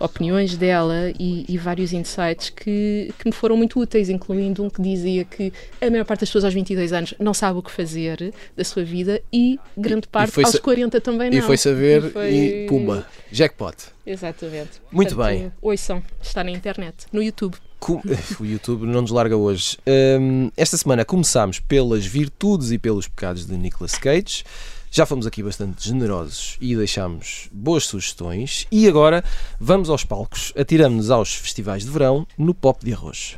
[0.00, 4.82] opiniões dela e, e vários insights que, que me foram muito úteis, incluindo um que
[4.82, 8.34] dizia que a maior parte das pessoas aos 22 anos não sabe o que fazer
[8.56, 11.38] da sua vida e grande parte foi aos sa- 40 também não.
[11.38, 13.76] E foi saber E foi- e pumba, jackpot.
[14.04, 14.82] Exatamente.
[14.90, 15.52] Muito Portanto, bem.
[15.62, 17.56] Ouçam, está na internet, no YouTube.
[17.84, 18.00] Com-
[18.40, 19.76] O YouTube não nos larga hoje.
[20.18, 24.42] Hum, esta semana começámos pelas virtudes e pelos pecados de Nicolas Cage.
[24.90, 28.66] Já fomos aqui bastante generosos e deixámos boas sugestões.
[28.72, 29.22] E agora
[29.60, 30.50] vamos aos palcos.
[30.56, 33.36] Atiramos-nos aos festivais de verão no Pop de Arroz.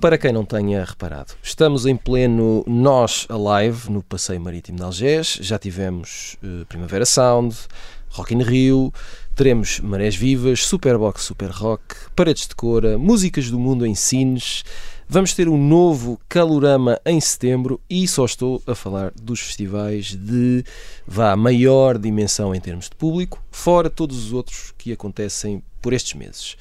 [0.00, 5.38] Para quem não tenha reparado, estamos em pleno Nós Alive no Passeio Marítimo de Algés.
[5.40, 7.54] Já tivemos eh, Primavera Sound,
[8.10, 8.92] Rock in Rio,
[9.38, 14.64] teremos Marés Vivas, Superbox Super Rock, Paredes de Cora, Músicas do Mundo em Cines.
[15.08, 20.64] Vamos ter um novo Calorama em setembro e só estou a falar dos festivais de
[21.06, 26.14] vá maior dimensão em termos de público, fora todos os outros que acontecem por estes
[26.14, 26.56] meses.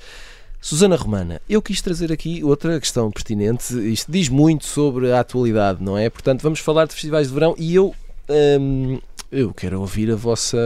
[0.62, 3.74] Susana Romana, eu quis trazer aqui outra questão pertinente.
[3.92, 6.12] Isto diz muito sobre a atualidade, não é?
[6.12, 7.96] Portanto, vamos falar de festivais de verão e eu.
[8.30, 9.00] hum,
[9.32, 10.58] eu quero ouvir a vossa.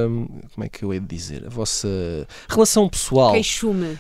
[0.53, 1.45] Como é que eu hei de dizer?
[1.45, 1.87] A vossa
[2.47, 3.33] relação pessoal.
[3.33, 3.97] Queixume.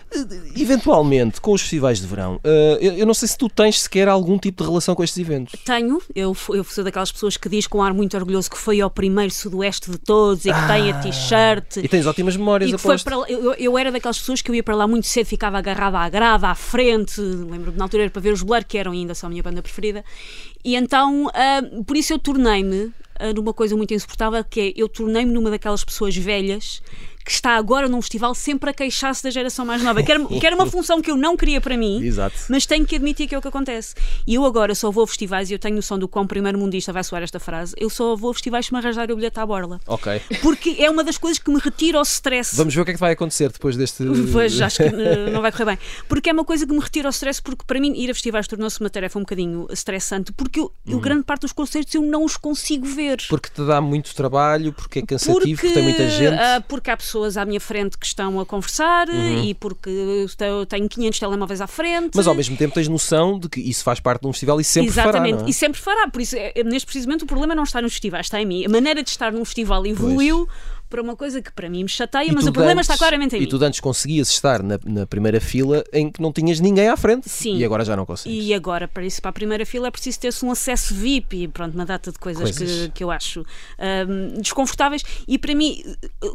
[0.55, 2.35] Eventualmente, com os festivais de verão.
[2.35, 5.17] Uh, eu, eu não sei se tu tens sequer algum tipo de relação com estes
[5.17, 5.59] eventos.
[5.63, 8.81] Tenho, eu, eu sou daquelas pessoas que diz com um ar muito orgulhoso que foi
[8.81, 11.77] ao primeiro sudoeste de todos e que tem a t-shirt.
[11.77, 14.63] E tens ótimas memórias, E foi para eu, eu era daquelas pessoas que eu ia
[14.63, 17.19] para lá muito cedo, ficava agarrada à grada, à frente.
[17.19, 19.61] Lembro-me na altura era para ver os Blur, que eram ainda só a minha banda
[19.61, 20.03] preferida.
[20.63, 24.89] E então, ah, por isso eu tornei-me ah, numa coisa muito insuportável, que é eu
[24.89, 26.81] tornei-me numa daquelas pessoas velhas
[27.23, 30.01] que está agora num festival sempre a queixar-se da geração mais nova.
[30.03, 32.03] Que era, que era uma função que eu não queria para mim.
[32.03, 32.35] Exato.
[32.49, 33.95] Mas tenho que admitir que é o que acontece.
[34.25, 36.91] E eu agora só vou a festivais, e eu tenho noção do quão primeiro mundista
[36.91, 39.45] vai soar esta frase, eu só vou a festivais se me arranjar o bilhete à
[39.45, 39.79] borla.
[39.87, 40.21] Ok.
[40.41, 42.55] Porque é uma das coisas que me retira o stress.
[42.55, 44.03] Vamos ver o que é que vai acontecer depois deste.
[44.31, 45.79] Pois, acho que eh, não vai correr bem.
[46.07, 48.47] Porque é uma coisa que me retira o stress, porque para mim ir a festivais
[48.47, 52.23] tornou-se uma tarefa um bocadinho estressante, porque eu, eu grande parte dos concertos eu não
[52.23, 53.17] os consigo ver.
[53.29, 56.39] Porque te dá muito trabalho, porque é cansativo, porque, tem muita gente.
[56.39, 60.25] ah, porque há pessoas à minha frente que estão a conversar e porque
[60.67, 62.11] tenho 500 telemóveis à frente.
[62.15, 64.63] Mas ao mesmo tempo tens noção de que isso faz parte de um festival e
[64.63, 65.47] sempre Exatamente, fará.
[65.47, 65.49] é?
[65.49, 66.07] e sempre fará.
[66.09, 68.65] Por isso, é- é- neste precisamente, o problema não está nos festivais, está em mim.
[68.65, 70.47] A maneira de estar num festival evoluiu
[70.91, 73.33] para uma coisa que para mim me chateia, E mas o problema antes- está claramente
[73.35, 73.47] em E mim.
[73.47, 77.29] tu antes conseguias estar na, na primeira fila em que não tinhas ninguém à frente.
[77.29, 77.57] Sim.
[77.57, 78.45] E agora já não consegues.
[78.45, 81.47] E agora, para isso, para a primeira fila, é preciso ter-se um acesso VIP e
[81.47, 82.85] pronto, uma data de coisas, Coisas.
[82.87, 83.43] Que, que eu acho
[83.79, 85.01] ahm, desconfortáveis.
[85.27, 85.81] E para mim,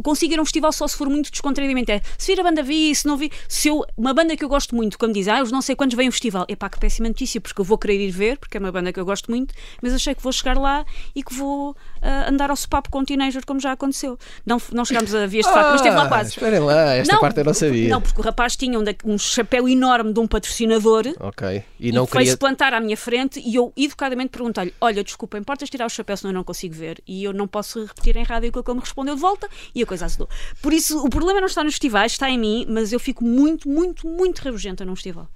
[0.02, 1.92] consigo ir a um festival só se for muito descontraídamente.
[1.92, 3.30] É se vir a banda vi, se não vi.
[3.48, 5.96] Se eu, uma banda que eu gosto muito, como diz, ah, os não sei quantos
[5.96, 6.46] vêm ao festival.
[6.48, 8.98] Epá, que péssima notícia, porque eu vou querer ir ver, porque é uma banda que
[8.98, 12.56] eu gosto muito, mas achei que vou chegar lá e que vou ah, andar ao
[12.56, 14.18] sopapo com um teenager, como já aconteceu.
[14.46, 16.30] Não, não chegámos a vias de facto, mas esteve lá Ah, quase.
[16.30, 17.88] Esperem lá, esta parte eu não sabia.
[17.88, 21.64] Não, porque o rapaz tinha um, um chapéu enorme de um patrocinador Ok.
[21.80, 22.36] E e, não foi-se queria.
[22.38, 26.30] plantar à minha frente e eu educadamente perguntei-lhe: Olha, desculpa, importas tirar o chapéu senão
[26.30, 27.02] eu não consigo ver?
[27.06, 29.82] E eu não posso repetir em rádio aquilo que ele me respondeu de volta e
[29.82, 30.28] a coisa azedou.
[30.62, 33.68] Por isso, o problema não está nos festivais, está em mim, mas eu fico muito,
[33.68, 35.28] muito, muito rabugenta num festival.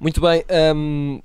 [0.00, 0.44] Muito bem.
[0.74, 1.20] hum,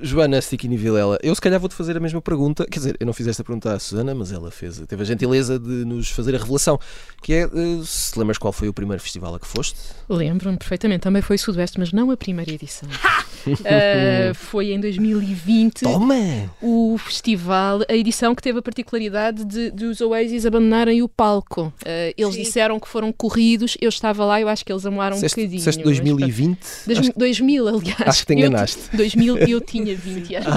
[0.00, 2.66] Joana Stiquini Vilela, eu se calhar vou-te fazer a mesma pergunta.
[2.66, 5.58] Quer dizer, eu não fiz esta pergunta à Susana, mas ela fez, teve a gentileza
[5.58, 6.78] de nos fazer a revelação.
[7.22, 7.48] Que é, eh,
[7.84, 9.78] se lembras qual foi o primeiro festival a que foste?
[10.08, 12.88] Lembro-me perfeitamente, também foi o Sudoeste, mas não a primeira edição.
[13.44, 16.14] Ah, foi em 2020 Toma!
[16.60, 21.72] o festival, a edição que teve a particularidade de, de os Oasis abandonarem o palco.
[21.84, 22.42] Ah, eles Sim.
[22.42, 25.48] disseram que foram corridos, eu estava lá, eu acho que eles amoaram um bocadinho.
[25.48, 26.60] disseste mas, 2020?
[27.06, 27.18] Pronto.
[27.18, 28.00] Dois- 2000, aliás.
[28.06, 28.80] acho que te Eu enganaste.
[28.96, 30.48] 2000 eu tinha 20 anos.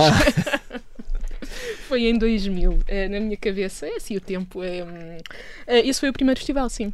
[1.88, 3.88] Foi em 2000, eh, na minha cabeça.
[3.88, 4.62] É assim o tempo.
[4.64, 6.94] É, esse foi o primeiro festival, sim.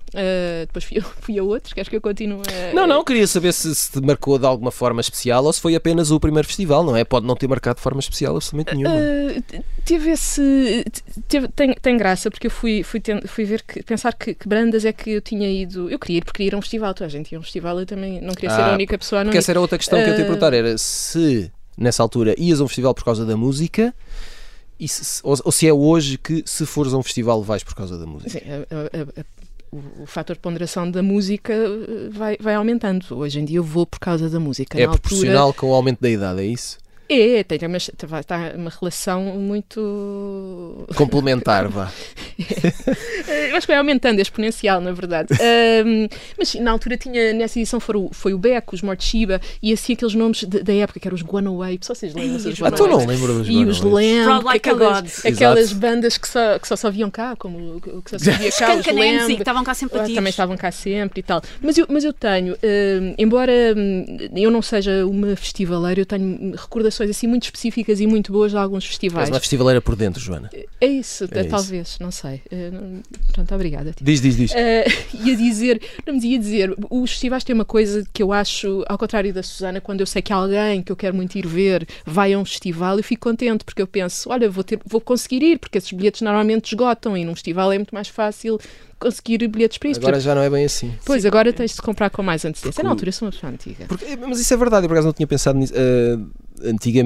[0.66, 2.42] depois fui, fui a outros, queres que eu continue?
[2.74, 5.76] Não, não, queria saber se, se te marcou de alguma forma especial ou se foi
[5.76, 7.04] apenas o primeiro festival, não é?
[7.04, 8.96] Pode não ter marcado de forma especial absolutamente nenhuma.
[8.96, 10.86] Uh, teve esse.
[11.28, 14.48] Teve, tem, tem graça, porque eu fui, fui, ten, fui ver que, pensar que, que,
[14.48, 15.90] brandas é que eu tinha ido.
[15.90, 17.44] Eu queria ir porque queria ir a um festival, toda a gente ia a um
[17.44, 19.62] festival, eu também não queria ah, ser a única pessoa a não Porque essa era
[19.62, 22.68] outra questão uh, que eu te ia perguntar: era se nessa altura ias a um
[22.68, 23.94] festival por causa da música.
[24.88, 27.98] Se, ou, ou, se é hoje que, se fores a um festival, vais por causa
[27.98, 28.32] da música?
[28.32, 29.26] Sim, a, a, a,
[29.72, 33.06] o, o fator de ponderação da música eh, vai, vai aumentando.
[33.12, 34.80] Hoje em dia eu vou por causa da música.
[34.80, 36.78] É proporcional com o aumento da idade, é isso?
[37.10, 40.88] É, tem uma, está uma relação muito.
[40.96, 41.92] Complementar, vá.
[43.50, 45.30] Eu acho que vai aumentando, é exponencial, na verdade.
[45.52, 49.74] Um, mas na altura tinha, nessa edição foi o, foi o Beck, os Mortiba e
[49.74, 52.36] assim aqueles nomes de, da época, que eram os Guano só vocês lembram?
[52.36, 56.60] Os ah, tu não lembro dos E os Lamb, like aquelas, aquelas bandas que só,
[56.60, 59.36] que só só viam cá, como que só se via cá, os Lamb.
[59.36, 61.42] que estavam cá sempre Também estavam cá sempre e tal.
[61.62, 66.56] Mas eu, mas eu tenho, um, embora hum, eu não seja uma festivaleira, eu tenho
[66.56, 69.30] recordações assim muito específicas e muito boas de alguns festivais.
[69.30, 70.50] Mas uma festivaleira por dentro, Joana.
[70.80, 72.04] É isso, é talvez, isso.
[72.04, 72.42] não sei.
[72.52, 73.02] Uh,
[73.34, 73.94] pronto, obrigada.
[74.02, 74.52] Diz, diz, diz.
[74.52, 78.84] Uh, ia dizer, não me ia dizer, os festivais têm uma coisa que eu acho,
[78.88, 81.88] ao contrário da Susana, quando eu sei que alguém que eu quero muito ir ver
[82.06, 85.44] vai a um festival, eu fico contente, porque eu penso, olha, vou, ter, vou conseguir
[85.44, 88.60] ir, porque esses bilhetes normalmente esgotam e num festival é muito mais fácil
[89.02, 90.00] conseguir bilhetes para isso.
[90.00, 90.94] Agora já não é bem assim.
[91.04, 91.28] Pois, Sim.
[91.28, 92.72] agora tens de comprar com mais antecedência.
[92.72, 92.84] Porque...
[92.84, 93.86] Na altura sou uma pessoa antiga.
[93.88, 95.74] Porque, mas isso é verdade, eu por acaso não tinha pensado nisso.
[95.74, 96.30] Uh,
[96.63, 97.04] antiga,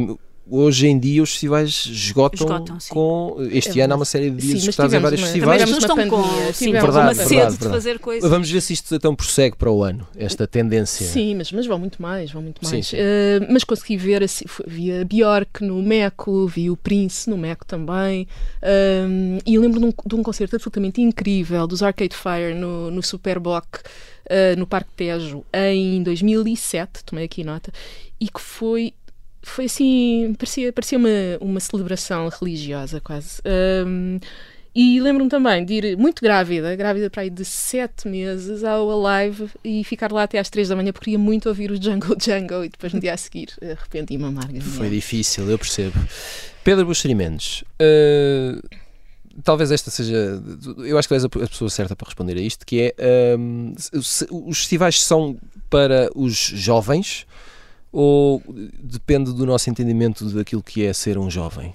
[0.50, 3.38] hoje em dia os festivais esgotam, esgotam com.
[3.52, 5.62] Este é ano há uma série de dias sim, esgotados em vários uma, festivais.
[5.62, 7.58] Mas estão com sim, verdade, uma verdade, sede verdade.
[7.58, 8.30] de fazer coisas.
[8.30, 11.06] Vamos ver se isto então prossegue para o ano, esta tendência.
[11.06, 12.88] Sim, mas, mas vão muito mais, vão muito mais.
[12.88, 12.98] Sim, sim.
[12.98, 17.66] Uh, mas consegui ver, assim, vi a Bjork no Meco, vi o Prince no Meco
[17.66, 18.28] também.
[18.62, 23.02] Uh, e lembro de um, de um, concerto absolutamente incrível dos Arcade Fire no, no
[23.02, 23.66] Superboc.
[24.26, 27.72] Uh, no Parque Tejo em 2007, tomei aqui nota,
[28.20, 28.92] e que foi
[29.46, 33.42] foi assim, parecia, parecia uma, uma celebração religiosa quase.
[33.86, 34.20] Um,
[34.74, 39.50] e lembro-me também de ir muito grávida, grávida para aí de sete meses, ao Alive
[39.64, 42.66] e ficar lá até às três da manhã porque queria muito ouvir o Jungle Jungle
[42.66, 44.60] e depois no dia a seguir arrependi-me amarga.
[44.60, 45.98] Foi difícil, eu percebo.
[46.62, 48.62] Pedro Buxeri Mendes, uh,
[49.44, 50.44] talvez esta seja.
[50.80, 54.58] Eu acho que és a pessoa certa para responder a isto, que é um, os
[54.58, 55.38] festivais são
[55.70, 57.26] para os jovens
[57.98, 58.44] ou
[58.84, 61.74] depende do nosso entendimento daquilo que é ser um jovem?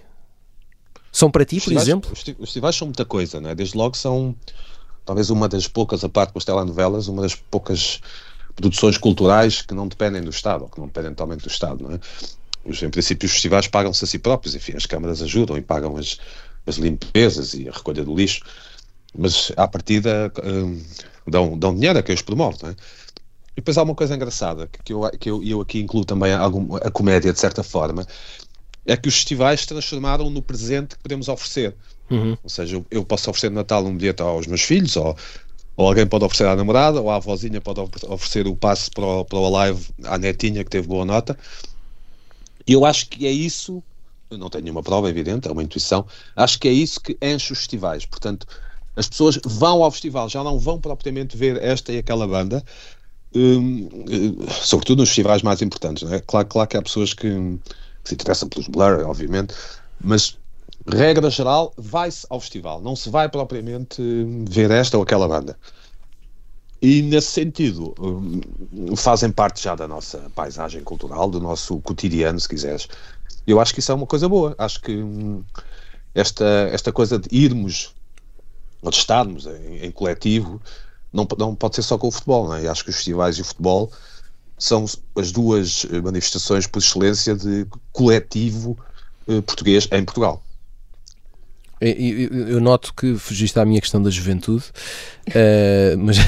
[1.10, 2.12] São para ti, por exemplo?
[2.12, 3.54] Os festivais são muita coisa, né?
[3.54, 4.36] desde logo são
[5.06, 8.02] talvez uma das poucas, a parte das telenovelas, uma das poucas
[8.54, 11.82] produções culturais que não dependem do Estado, ou que não dependem totalmente do Estado.
[11.82, 12.00] Não é?
[12.66, 15.96] Os, em princípio, os festivais pagam-se a si próprios, enfim, as câmaras ajudam e pagam
[15.96, 16.18] as,
[16.66, 18.42] as limpezas e a recolha do lixo,
[19.16, 20.82] mas à partida hum,
[21.26, 22.58] dão, dão dinheiro a quem os promove.
[22.62, 22.76] Não é?
[23.60, 26.76] E depois há uma coisa engraçada, que eu, que eu, eu aqui incluo também algum,
[26.76, 28.06] a comédia, de certa forma,
[28.86, 31.76] é que os festivais se transformaram no presente que podemos oferecer.
[32.10, 32.38] Uhum.
[32.42, 35.14] Ou seja, eu, eu, posso oferecer no Natal um bilhete aos meus filhos, ou,
[35.76, 39.24] ou alguém pode oferecer à namorada, ou a avózinha pode oferecer o passe para o,
[39.26, 41.38] para o live à netinha que teve boa nota.
[42.66, 43.82] E eu acho que é isso,
[44.30, 47.58] não tenho nenhuma prova, evidente, é uma intuição, acho que é isso que enche os
[47.58, 48.06] festivais.
[48.06, 48.46] Portanto,
[48.96, 52.64] as pessoas vão ao festival, já não vão propriamente ver esta e aquela banda,
[53.34, 56.02] Hum, eh, sobretudo nos festivais mais importantes.
[56.02, 56.20] Não é?
[56.20, 59.54] claro, claro que há pessoas que, que se interessam pelos Blur, obviamente,
[60.02, 60.36] mas
[60.86, 65.56] regra geral, vai-se ao festival, não se vai propriamente hum, ver esta ou aquela banda.
[66.82, 72.48] E nesse sentido, hum, fazem parte já da nossa paisagem cultural, do nosso cotidiano, se
[72.48, 72.88] quiseres.
[73.46, 74.54] Eu acho que isso é uma coisa boa.
[74.58, 74.98] Acho que
[76.14, 77.94] esta, esta coisa de irmos
[78.82, 80.60] ou de estarmos em, em coletivo
[81.12, 82.68] não, não pode ser só com o futebol, não é?
[82.68, 83.90] acho que os festivais e o futebol
[84.58, 84.84] são
[85.16, 88.78] as duas eh, manifestações por excelência de coletivo
[89.26, 90.42] eh, português em Portugal.
[91.80, 94.64] Eu noto que fugiste à minha questão da juventude,
[95.28, 96.18] uh, mas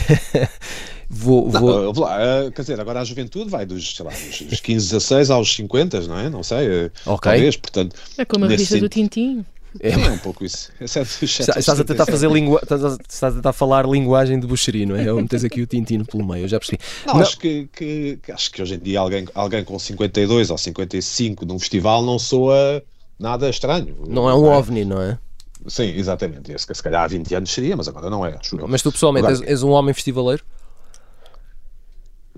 [1.11, 1.51] vou.
[1.53, 1.93] vou...
[1.93, 2.19] Não, lá,
[2.55, 6.19] quer dizer, agora a juventude vai dos, sei lá, dos 15, 16 aos 50, não
[6.19, 6.31] é?
[6.31, 7.33] Não sei, okay.
[7.33, 7.95] talvez, portanto.
[8.17, 9.45] É como a revista do Tintim.
[9.81, 10.71] É, é um pouco isso.
[10.81, 14.85] É estás a tentar fazer língua, estás a, estás a tentar falar linguagem de buxeri,
[14.85, 15.09] não é?
[15.09, 16.79] Eu metes aqui o Tintino pelo meio, eu já percebi.
[17.07, 17.21] Não, não.
[17.23, 21.59] Acho, que, que, acho que hoje em dia alguém, alguém com 52 ou 55 num
[21.59, 22.83] festival não soa
[23.19, 23.97] nada estranho.
[24.07, 24.57] Não é um é?
[24.57, 25.19] ovni, não é?
[25.67, 26.53] Sim, exatamente.
[26.53, 28.39] Esse, se calhar há 20 anos seria, mas agora não é.
[28.69, 30.45] Mas tu pessoalmente agora, és, és um homem festivaleiro?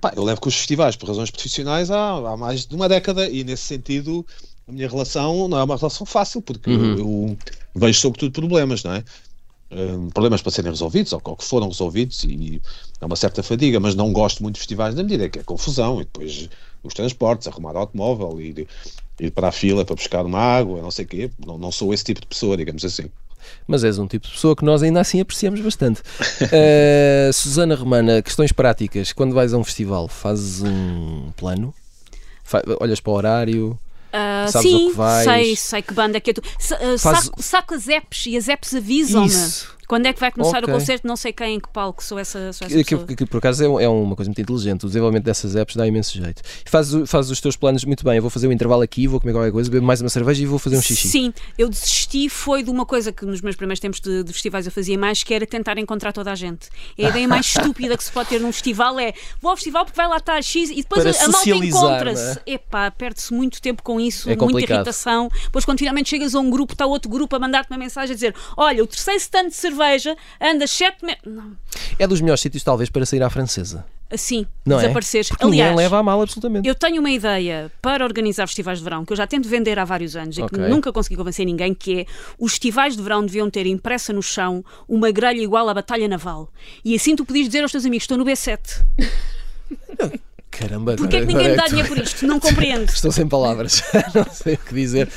[0.00, 3.28] Pá, eu levo com os festivais por razões profissionais há, há mais de uma década
[3.28, 4.26] e nesse sentido
[4.68, 6.92] a minha relação não é uma relação fácil, porque uhum.
[6.92, 7.38] eu, eu,
[7.74, 9.04] vejo sobretudo problemas, não é?
[9.70, 12.60] Um, problemas para serem resolvidos, ou, ou, que foram resolvidos, e
[13.00, 16.00] é uma certa fadiga, mas não gosto muito de festivais na medida que é confusão,
[16.00, 16.48] e depois
[16.82, 18.66] os transportes, arrumar automóvel, e
[19.18, 21.30] ir para a fila para buscar uma água, não sei o quê.
[21.44, 23.10] Não, não sou esse tipo de pessoa, digamos assim.
[23.66, 26.00] Mas és um tipo de pessoa que nós ainda assim apreciamos bastante.
[26.00, 29.12] uh, Susana Romana, questões práticas.
[29.12, 31.74] Quando vais a um festival, fazes um plano?
[32.80, 33.78] olhas para o horário?
[34.14, 35.24] Uh, Sabes sim, que vais?
[35.24, 36.40] sei, sei que banda é que é tu.
[36.40, 37.24] Uh, Faz...
[37.24, 39.28] saco, saco as apps e as apps avisam-me.
[39.94, 40.74] Quando é que vai começar okay.
[40.74, 41.06] o concerto?
[41.06, 43.62] Não sei quem, em que palco sou essa, sou essa que, que, que, por acaso
[43.62, 44.84] é, é, uma coisa muito inteligente.
[44.84, 46.42] O desenvolvimento dessas apps dá imenso jeito.
[46.66, 48.16] Fazes faz os teus planos muito bem.
[48.16, 50.46] Eu vou fazer um intervalo aqui, vou comer qualquer coisa, beber mais uma cerveja e
[50.46, 51.06] vou fazer um xixi.
[51.06, 54.66] Sim, eu desisti foi de uma coisa que nos meus primeiros tempos de, de festivais
[54.66, 56.70] eu fazia mais, que era tentar encontrar toda a gente.
[56.98, 59.84] É a ideia mais estúpida que se pode ter num festival é vou ao festival
[59.84, 62.40] porque vai lá estar X e depois Para a, a malta encontra-se.
[62.46, 62.54] É?
[62.54, 65.30] Epá, perde-se muito tempo com isso, é muita irritação.
[65.44, 68.14] Depois quando finalmente chegas a um grupo, está outro grupo a mandar-te uma mensagem a
[68.16, 69.83] dizer olha, o terceiro stand de cerveja
[70.40, 71.34] andas 7 metros.
[71.34, 71.56] Não.
[71.98, 73.84] É dos melhores sítios, talvez, para sair à francesa.
[74.16, 75.30] Sim, não desapareceres.
[75.30, 75.34] É?
[75.40, 76.68] Aliás, ninguém leva a mal absolutamente.
[76.68, 79.84] Eu tenho uma ideia para organizar festivais de verão que eu já tento vender há
[79.84, 80.46] vários anos okay.
[80.46, 82.06] e que nunca consegui convencer ninguém, que é
[82.38, 86.48] os festivais de verão deviam ter impressa no chão uma grelha igual à batalha naval.
[86.84, 88.84] E assim tu podias dizer aos teus amigos, estou no B7.
[90.58, 92.26] Caramba, Porquê é que ninguém me dá dinheiro por isto?
[92.26, 92.88] Não compreendo.
[92.92, 93.82] Estou sem palavras,
[94.14, 95.08] não sei o que dizer,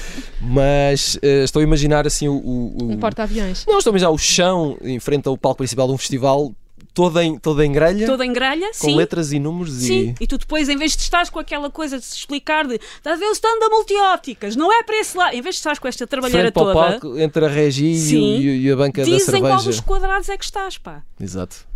[0.41, 2.33] mas uh, estou a imaginar assim o.
[2.33, 2.91] o, o...
[2.91, 3.63] Um porta-aviões.
[3.67, 6.53] Não, estou a imaginar o chão em frente ao palco principal de um festival
[6.97, 8.07] toda em, toda em grelha.
[8.07, 8.95] Toda em grelha, com sim.
[8.95, 10.15] letras e números sim.
[10.19, 10.23] e.
[10.23, 13.17] E tu depois, em vez de estás com aquela coisa de se explicar de estás
[13.17, 15.35] a ver o stand da multióticas, não é para esse lado.
[15.35, 16.73] Em vez de estás com esta trabalheira toda.
[16.73, 19.25] Palco, entre a regi e, e, a banca da cerveja.
[19.25, 21.03] Dizem qual dos quadrados é que estás, pá.
[21.19, 21.67] Exato.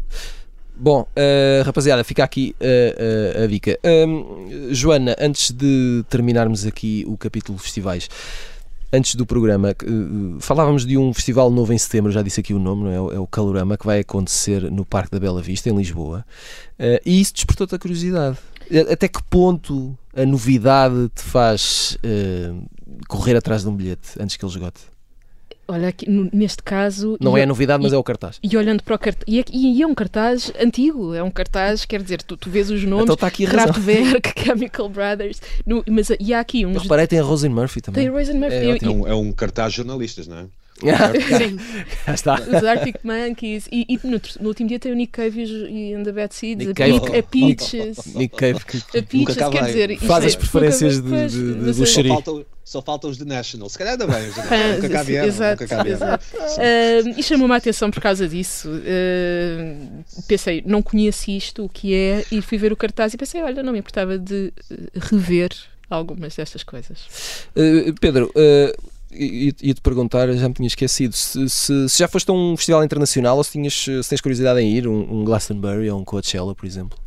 [0.75, 3.77] Bom, uh, rapaziada, fica aqui uh, uh, a dica.
[3.83, 8.09] Um, Joana, antes de terminarmos aqui o capítulo festivais,
[8.91, 9.75] antes do programa,
[10.39, 13.15] falávamos de um festival novo em setembro, já disse aqui o nome, não é?
[13.15, 16.25] é o Calorama, que vai acontecer no Parque da Bela Vista, em Lisboa.
[17.05, 18.37] e isso despertou-te a curiosidade.
[18.89, 21.97] Até que ponto a novidade te faz
[23.07, 24.90] correr atrás de um bilhete antes que ele esgote?
[25.71, 27.17] Olha, aqui, neste caso.
[27.19, 28.39] Não é novidade, mas e, é o cartaz.
[28.43, 29.23] E olhando para o cartaz.
[29.25, 32.69] E, é, e, é um cartaz antigo, é um cartaz, quer dizer, tu, tu vês
[32.69, 33.03] os nomes.
[33.03, 35.41] Então está aqui a Kraftwerk, Chemical Brothers.
[35.65, 36.75] No, mas e há aqui uns.
[36.75, 38.03] Eu reparei, tem a Rosen Murphy também.
[38.03, 38.55] Tem a Rosen Murphy.
[38.55, 40.45] É, é, um, é um cartaz jornalistas, não é?
[41.37, 41.57] Sim.
[42.11, 42.35] está.
[42.35, 43.67] Os Arctic Monkeys.
[43.71, 46.67] E, e no, no, último dia tem o Nick Cave e and the Bad Seeds.
[46.67, 47.15] Nick Cave.
[47.15, 47.97] A, a Peaches.
[48.15, 48.59] Nick Cave.
[48.59, 49.97] A Peaches, quer dizer.
[49.99, 52.09] Faz as preferências de, de, de, do xeri.
[52.63, 53.67] Só faltam os de National.
[53.69, 54.29] Se calhar ainda bem.
[54.29, 55.27] Os de Nunca vieram.
[55.27, 55.63] Exato.
[55.63, 56.25] exato.
[56.35, 58.69] Uh, e chamou-me a atenção por causa disso.
[58.69, 63.41] Uh, pensei, não conheço isto, o que é, e fui ver o cartaz e pensei,
[63.41, 64.53] olha, não me importava de
[64.95, 65.51] rever
[65.89, 66.99] algumas destas coisas.
[67.55, 72.33] Uh, Pedro, uh, ia-te perguntar, já me tinha esquecido, se, se, se, já foste a
[72.33, 75.99] um festival internacional ou se, tinhas, se tens curiosidade em ir, um, um Glastonbury ou
[75.99, 76.97] um Coachella, por exemplo.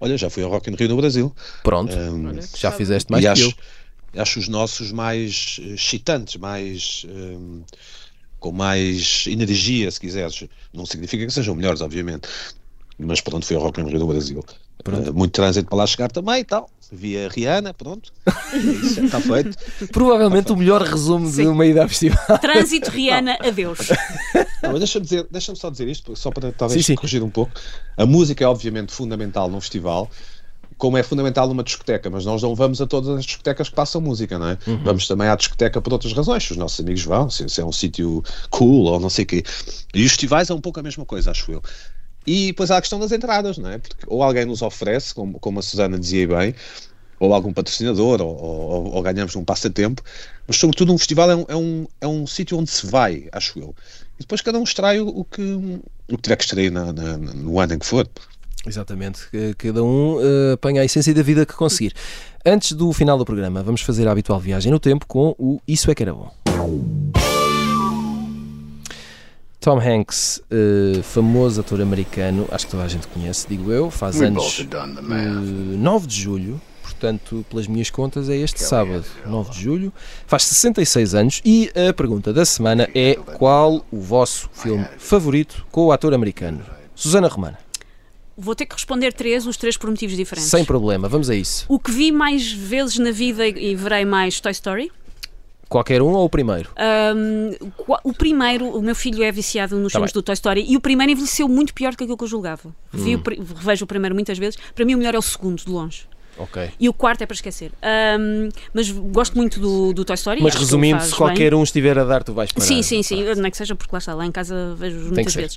[0.00, 1.34] Olha, já fui ao Rock in Rio no Brasil.
[1.62, 3.56] Pronto, um, Olha, já fizeste mais que acho,
[4.14, 4.22] eu.
[4.22, 7.06] Acho os nossos mais excitantes, mais...
[7.08, 7.62] Um,
[8.40, 10.44] com mais energia, se quiseres.
[10.72, 12.26] Não significa que sejam melhores, obviamente.
[12.98, 14.42] Mas pronto, fui ao Rock in Rio no Brasil.
[14.86, 18.12] Uh, muito trânsito para lá chegar também e tal via Rihanna, pronto.
[18.52, 19.56] Isso, está feito.
[19.92, 21.42] Provavelmente o melhor resumo Sim.
[21.42, 22.38] de uma ida a festival.
[22.40, 23.78] Trânsito Rihanna, adeus.
[24.78, 26.96] deixa-me dizer, deixa só dizer isto, só para talvez sim, sim.
[26.96, 27.52] corrigir um pouco.
[27.96, 30.10] A música é obviamente fundamental num festival,
[30.76, 34.00] como é fundamental numa discoteca, mas nós não vamos a todas as discotecas que passam
[34.00, 34.58] música, não é?
[34.66, 34.82] Uhum.
[34.82, 37.64] Vamos também à discoteca por outras razões, se os nossos amigos vão, se, se é
[37.64, 39.44] um sítio cool ou não sei o quê.
[39.94, 41.62] E os festivais é um pouco a mesma coisa, acho eu.
[42.26, 43.78] E depois há a questão das entradas, não é?
[43.78, 46.54] Porque ou alguém nos oferece, como, como a Susana dizia bem,
[47.18, 50.02] ou algum patrocinador, ou, ou, ou ganhamos um passatempo,
[50.46, 53.58] mas sobretudo um festival é um, é um, é um sítio onde se vai, acho
[53.58, 53.74] eu.
[54.18, 57.60] E depois cada um extrai o, que, o que tiver que extrair na, na, no
[57.60, 58.08] ano em que for.
[58.66, 59.20] Exatamente,
[59.56, 61.94] cada um uh, apanha a essência da vida que conseguir.
[62.44, 65.90] Antes do final do programa, vamos fazer a habitual viagem no tempo com o Isso
[65.90, 66.30] é que era bom.
[69.60, 74.20] Tom Hanks, uh, famoso ator americano, acho que toda a gente conhece, digo eu, faz
[74.22, 74.66] anos uh,
[75.76, 79.92] 9 de julho, portanto, pelas minhas contas, é este sábado, 9 de julho,
[80.26, 85.84] faz 66 anos e a pergunta da semana é qual o vosso filme favorito com
[85.84, 86.62] o ator americano?
[86.94, 87.58] Susana Romana.
[88.38, 90.50] Vou ter que responder três, os três por motivos diferentes.
[90.50, 91.66] Sem problema, vamos a isso.
[91.68, 94.90] O que vi mais vezes na vida e verei mais Toy Story.
[95.70, 96.68] Qualquer um ou o primeiro?
[97.16, 97.52] Um,
[98.02, 100.20] o primeiro, o meu filho é viciado nos tá filmes bem.
[100.20, 102.74] do Toy Story e o primeiro envelheceu muito pior do que aquilo que eu julgava.
[102.92, 103.22] Hum.
[103.38, 104.58] O, revejo o primeiro muitas vezes.
[104.74, 106.08] Para mim, o melhor é o segundo, de longe.
[106.36, 106.70] Ok.
[106.80, 107.70] E o quarto é para esquecer.
[108.18, 110.42] Um, mas gosto muito do, do Toy Story.
[110.42, 111.60] Mas resumindo, se qualquer bem.
[111.60, 112.66] um estiver a dar, tu vais parar.
[112.66, 113.22] Sim, sim, sim.
[113.36, 115.56] Não é que seja porque lá está, lá em casa vejo que muitas vezes.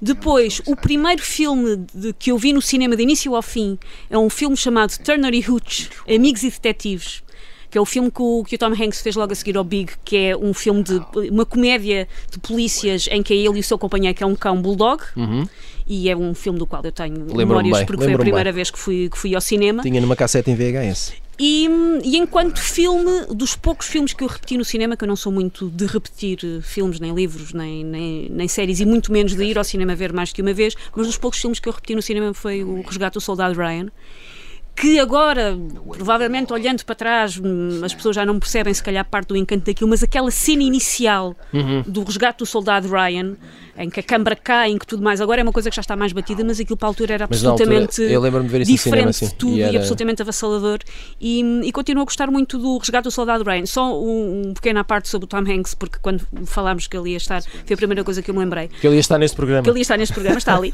[0.00, 3.76] Depois, o primeiro filme de- que eu vi no cinema de início ao fim
[4.08, 7.22] é um filme chamado Turner e Hooch, Amigos e Detetives.
[7.70, 9.64] Que é o filme que o, que o Tom Hanks fez logo a seguir ao
[9.64, 11.00] Big, que é um filme de
[11.30, 14.34] uma comédia de polícias em que é ele e o seu companheiro, que é um
[14.34, 15.02] cão bulldog,
[15.86, 18.54] e é um filme do qual eu tenho memórias porque foi a primeira bem.
[18.54, 19.82] vez que fui, que fui ao cinema.
[19.82, 21.12] Tinha numa cassete em VHS.
[21.40, 21.68] E,
[22.02, 25.30] e enquanto filme, dos poucos filmes que eu repeti no cinema, que eu não sou
[25.30, 29.44] muito de repetir eh, filmes, nem livros, nem, nem, nem séries, e muito menos de
[29.44, 31.94] ir ao cinema ver mais que uma vez, mas dos poucos filmes que eu repeti
[31.94, 33.88] no cinema foi o Resgate do Soldado Ryan.
[34.80, 35.58] Que agora,
[35.96, 39.64] provavelmente olhando para trás, hum, as pessoas já não percebem se calhar parte do encanto
[39.66, 41.34] daquilo, mas aquela cena inicial
[41.84, 43.36] do resgate do soldado Ryan,
[43.78, 45.80] em que a câmara cai, em que tudo mais, agora é uma coisa que já
[45.80, 48.52] está mais batida, mas aquilo para a altura era Mas altura, absolutamente eu lembro-me de
[48.52, 50.78] ver diferente cinema, sim, de tudo e e, era- absolutamente avassalador.
[51.20, 53.66] E, e continuo a gostar muito do resgate do soldado Ryan.
[53.66, 57.10] Só um, um pequeno à parte sobre o Tom Hanks, porque quando falámos que ele
[57.10, 59.36] ia estar, foi a primeira coisa que eu me lembrei Que ele ia estar neste
[59.36, 59.62] programa.
[59.62, 60.70] que ele ia estar neste programa, está ali.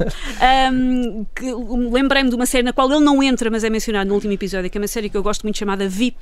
[1.35, 1.53] Que
[1.91, 4.69] Lembrei-me de uma série na qual ele não entra, mas é mencionado no último episódio,
[4.69, 6.17] que é uma série que eu gosto muito chamada VIP,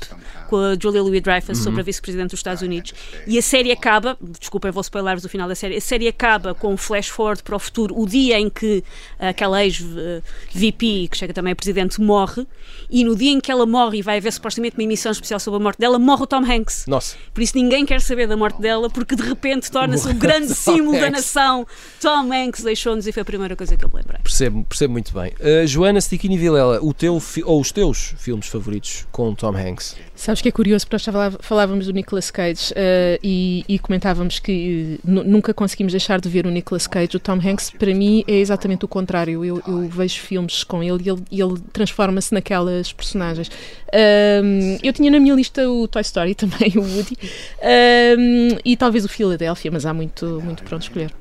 [0.50, 2.94] com a Julia Louis-Dreyfus, sobre a vice-presidente dos Estados Unidos.
[3.28, 6.73] E a série acaba, desculpem, vou spoiler-vos do final da série, a série acaba com
[6.74, 8.84] um flash forward para o futuro, o dia em que
[9.20, 12.46] aquela ex-VP, que chega também a presidente, morre,
[12.90, 15.60] e no dia em que ela morre e vai haver supostamente uma emissão especial sobre
[15.60, 16.86] a morte dela, morre o Tom Hanks.
[16.88, 17.16] Nossa.
[17.34, 20.54] Por isso ninguém quer saber da morte dela, porque de repente torna-se o grande Tom
[20.54, 21.66] símbolo da nação.
[22.02, 24.20] Tom Hanks deixou-nos e foi a primeira coisa que eu me lembrei.
[24.24, 25.32] Percebo, percebo muito bem.
[25.40, 29.96] Uh, Joana Stichini Vilela, o teu ou os teus filmes favoritos com Tom Hanks?
[30.16, 35.00] Sabes que é curioso, porque nós falávamos do Nicolas Cage eh, e, e comentávamos que
[35.04, 37.18] nu- nunca conseguimos deixar de ver o Nicolas Cage.
[37.18, 39.44] O Tom Hanks, para mim, é exatamente o contrário.
[39.46, 43.50] Eu, eu vejo filmes com ele e ele, ele transforma-se naquelas personagens.
[43.94, 47.18] Ahm, eu tinha na minha lista o Toy Story também, o Woody,
[47.62, 51.12] ahm, e talvez o Philadelphia, mas há muito, muito pronto escolher.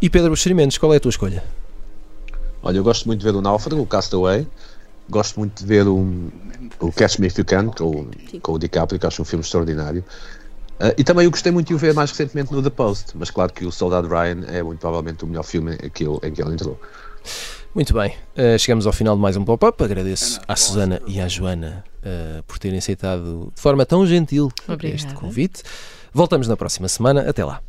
[0.00, 1.42] E Pedro Buxerimentos, qual é a tua escolha?
[2.62, 4.46] Olha, eu gosto muito de ver o Náufrago, o Castaway.
[5.08, 6.04] Gosto muito de ver o,
[6.80, 9.44] o Catch Me If You Can, com, o- com o DiCaprio, que acho um filme
[9.44, 10.04] extraordinário.
[10.80, 13.30] Uh, e também eu gostei muito de o ver mais recentemente no The Post, mas
[13.30, 16.32] claro que o Soldado Ryan é muito provavelmente o melhor filme em que ele, em
[16.32, 16.78] que ele entrou.
[17.74, 19.82] Muito bem, uh, chegamos ao final de mais um pop-up.
[19.82, 24.94] Agradeço à Susana e à Joana uh, por terem aceitado de forma tão gentil Obrigada.
[24.94, 25.62] este convite.
[26.12, 27.28] Voltamos na próxima semana.
[27.28, 27.60] Até lá.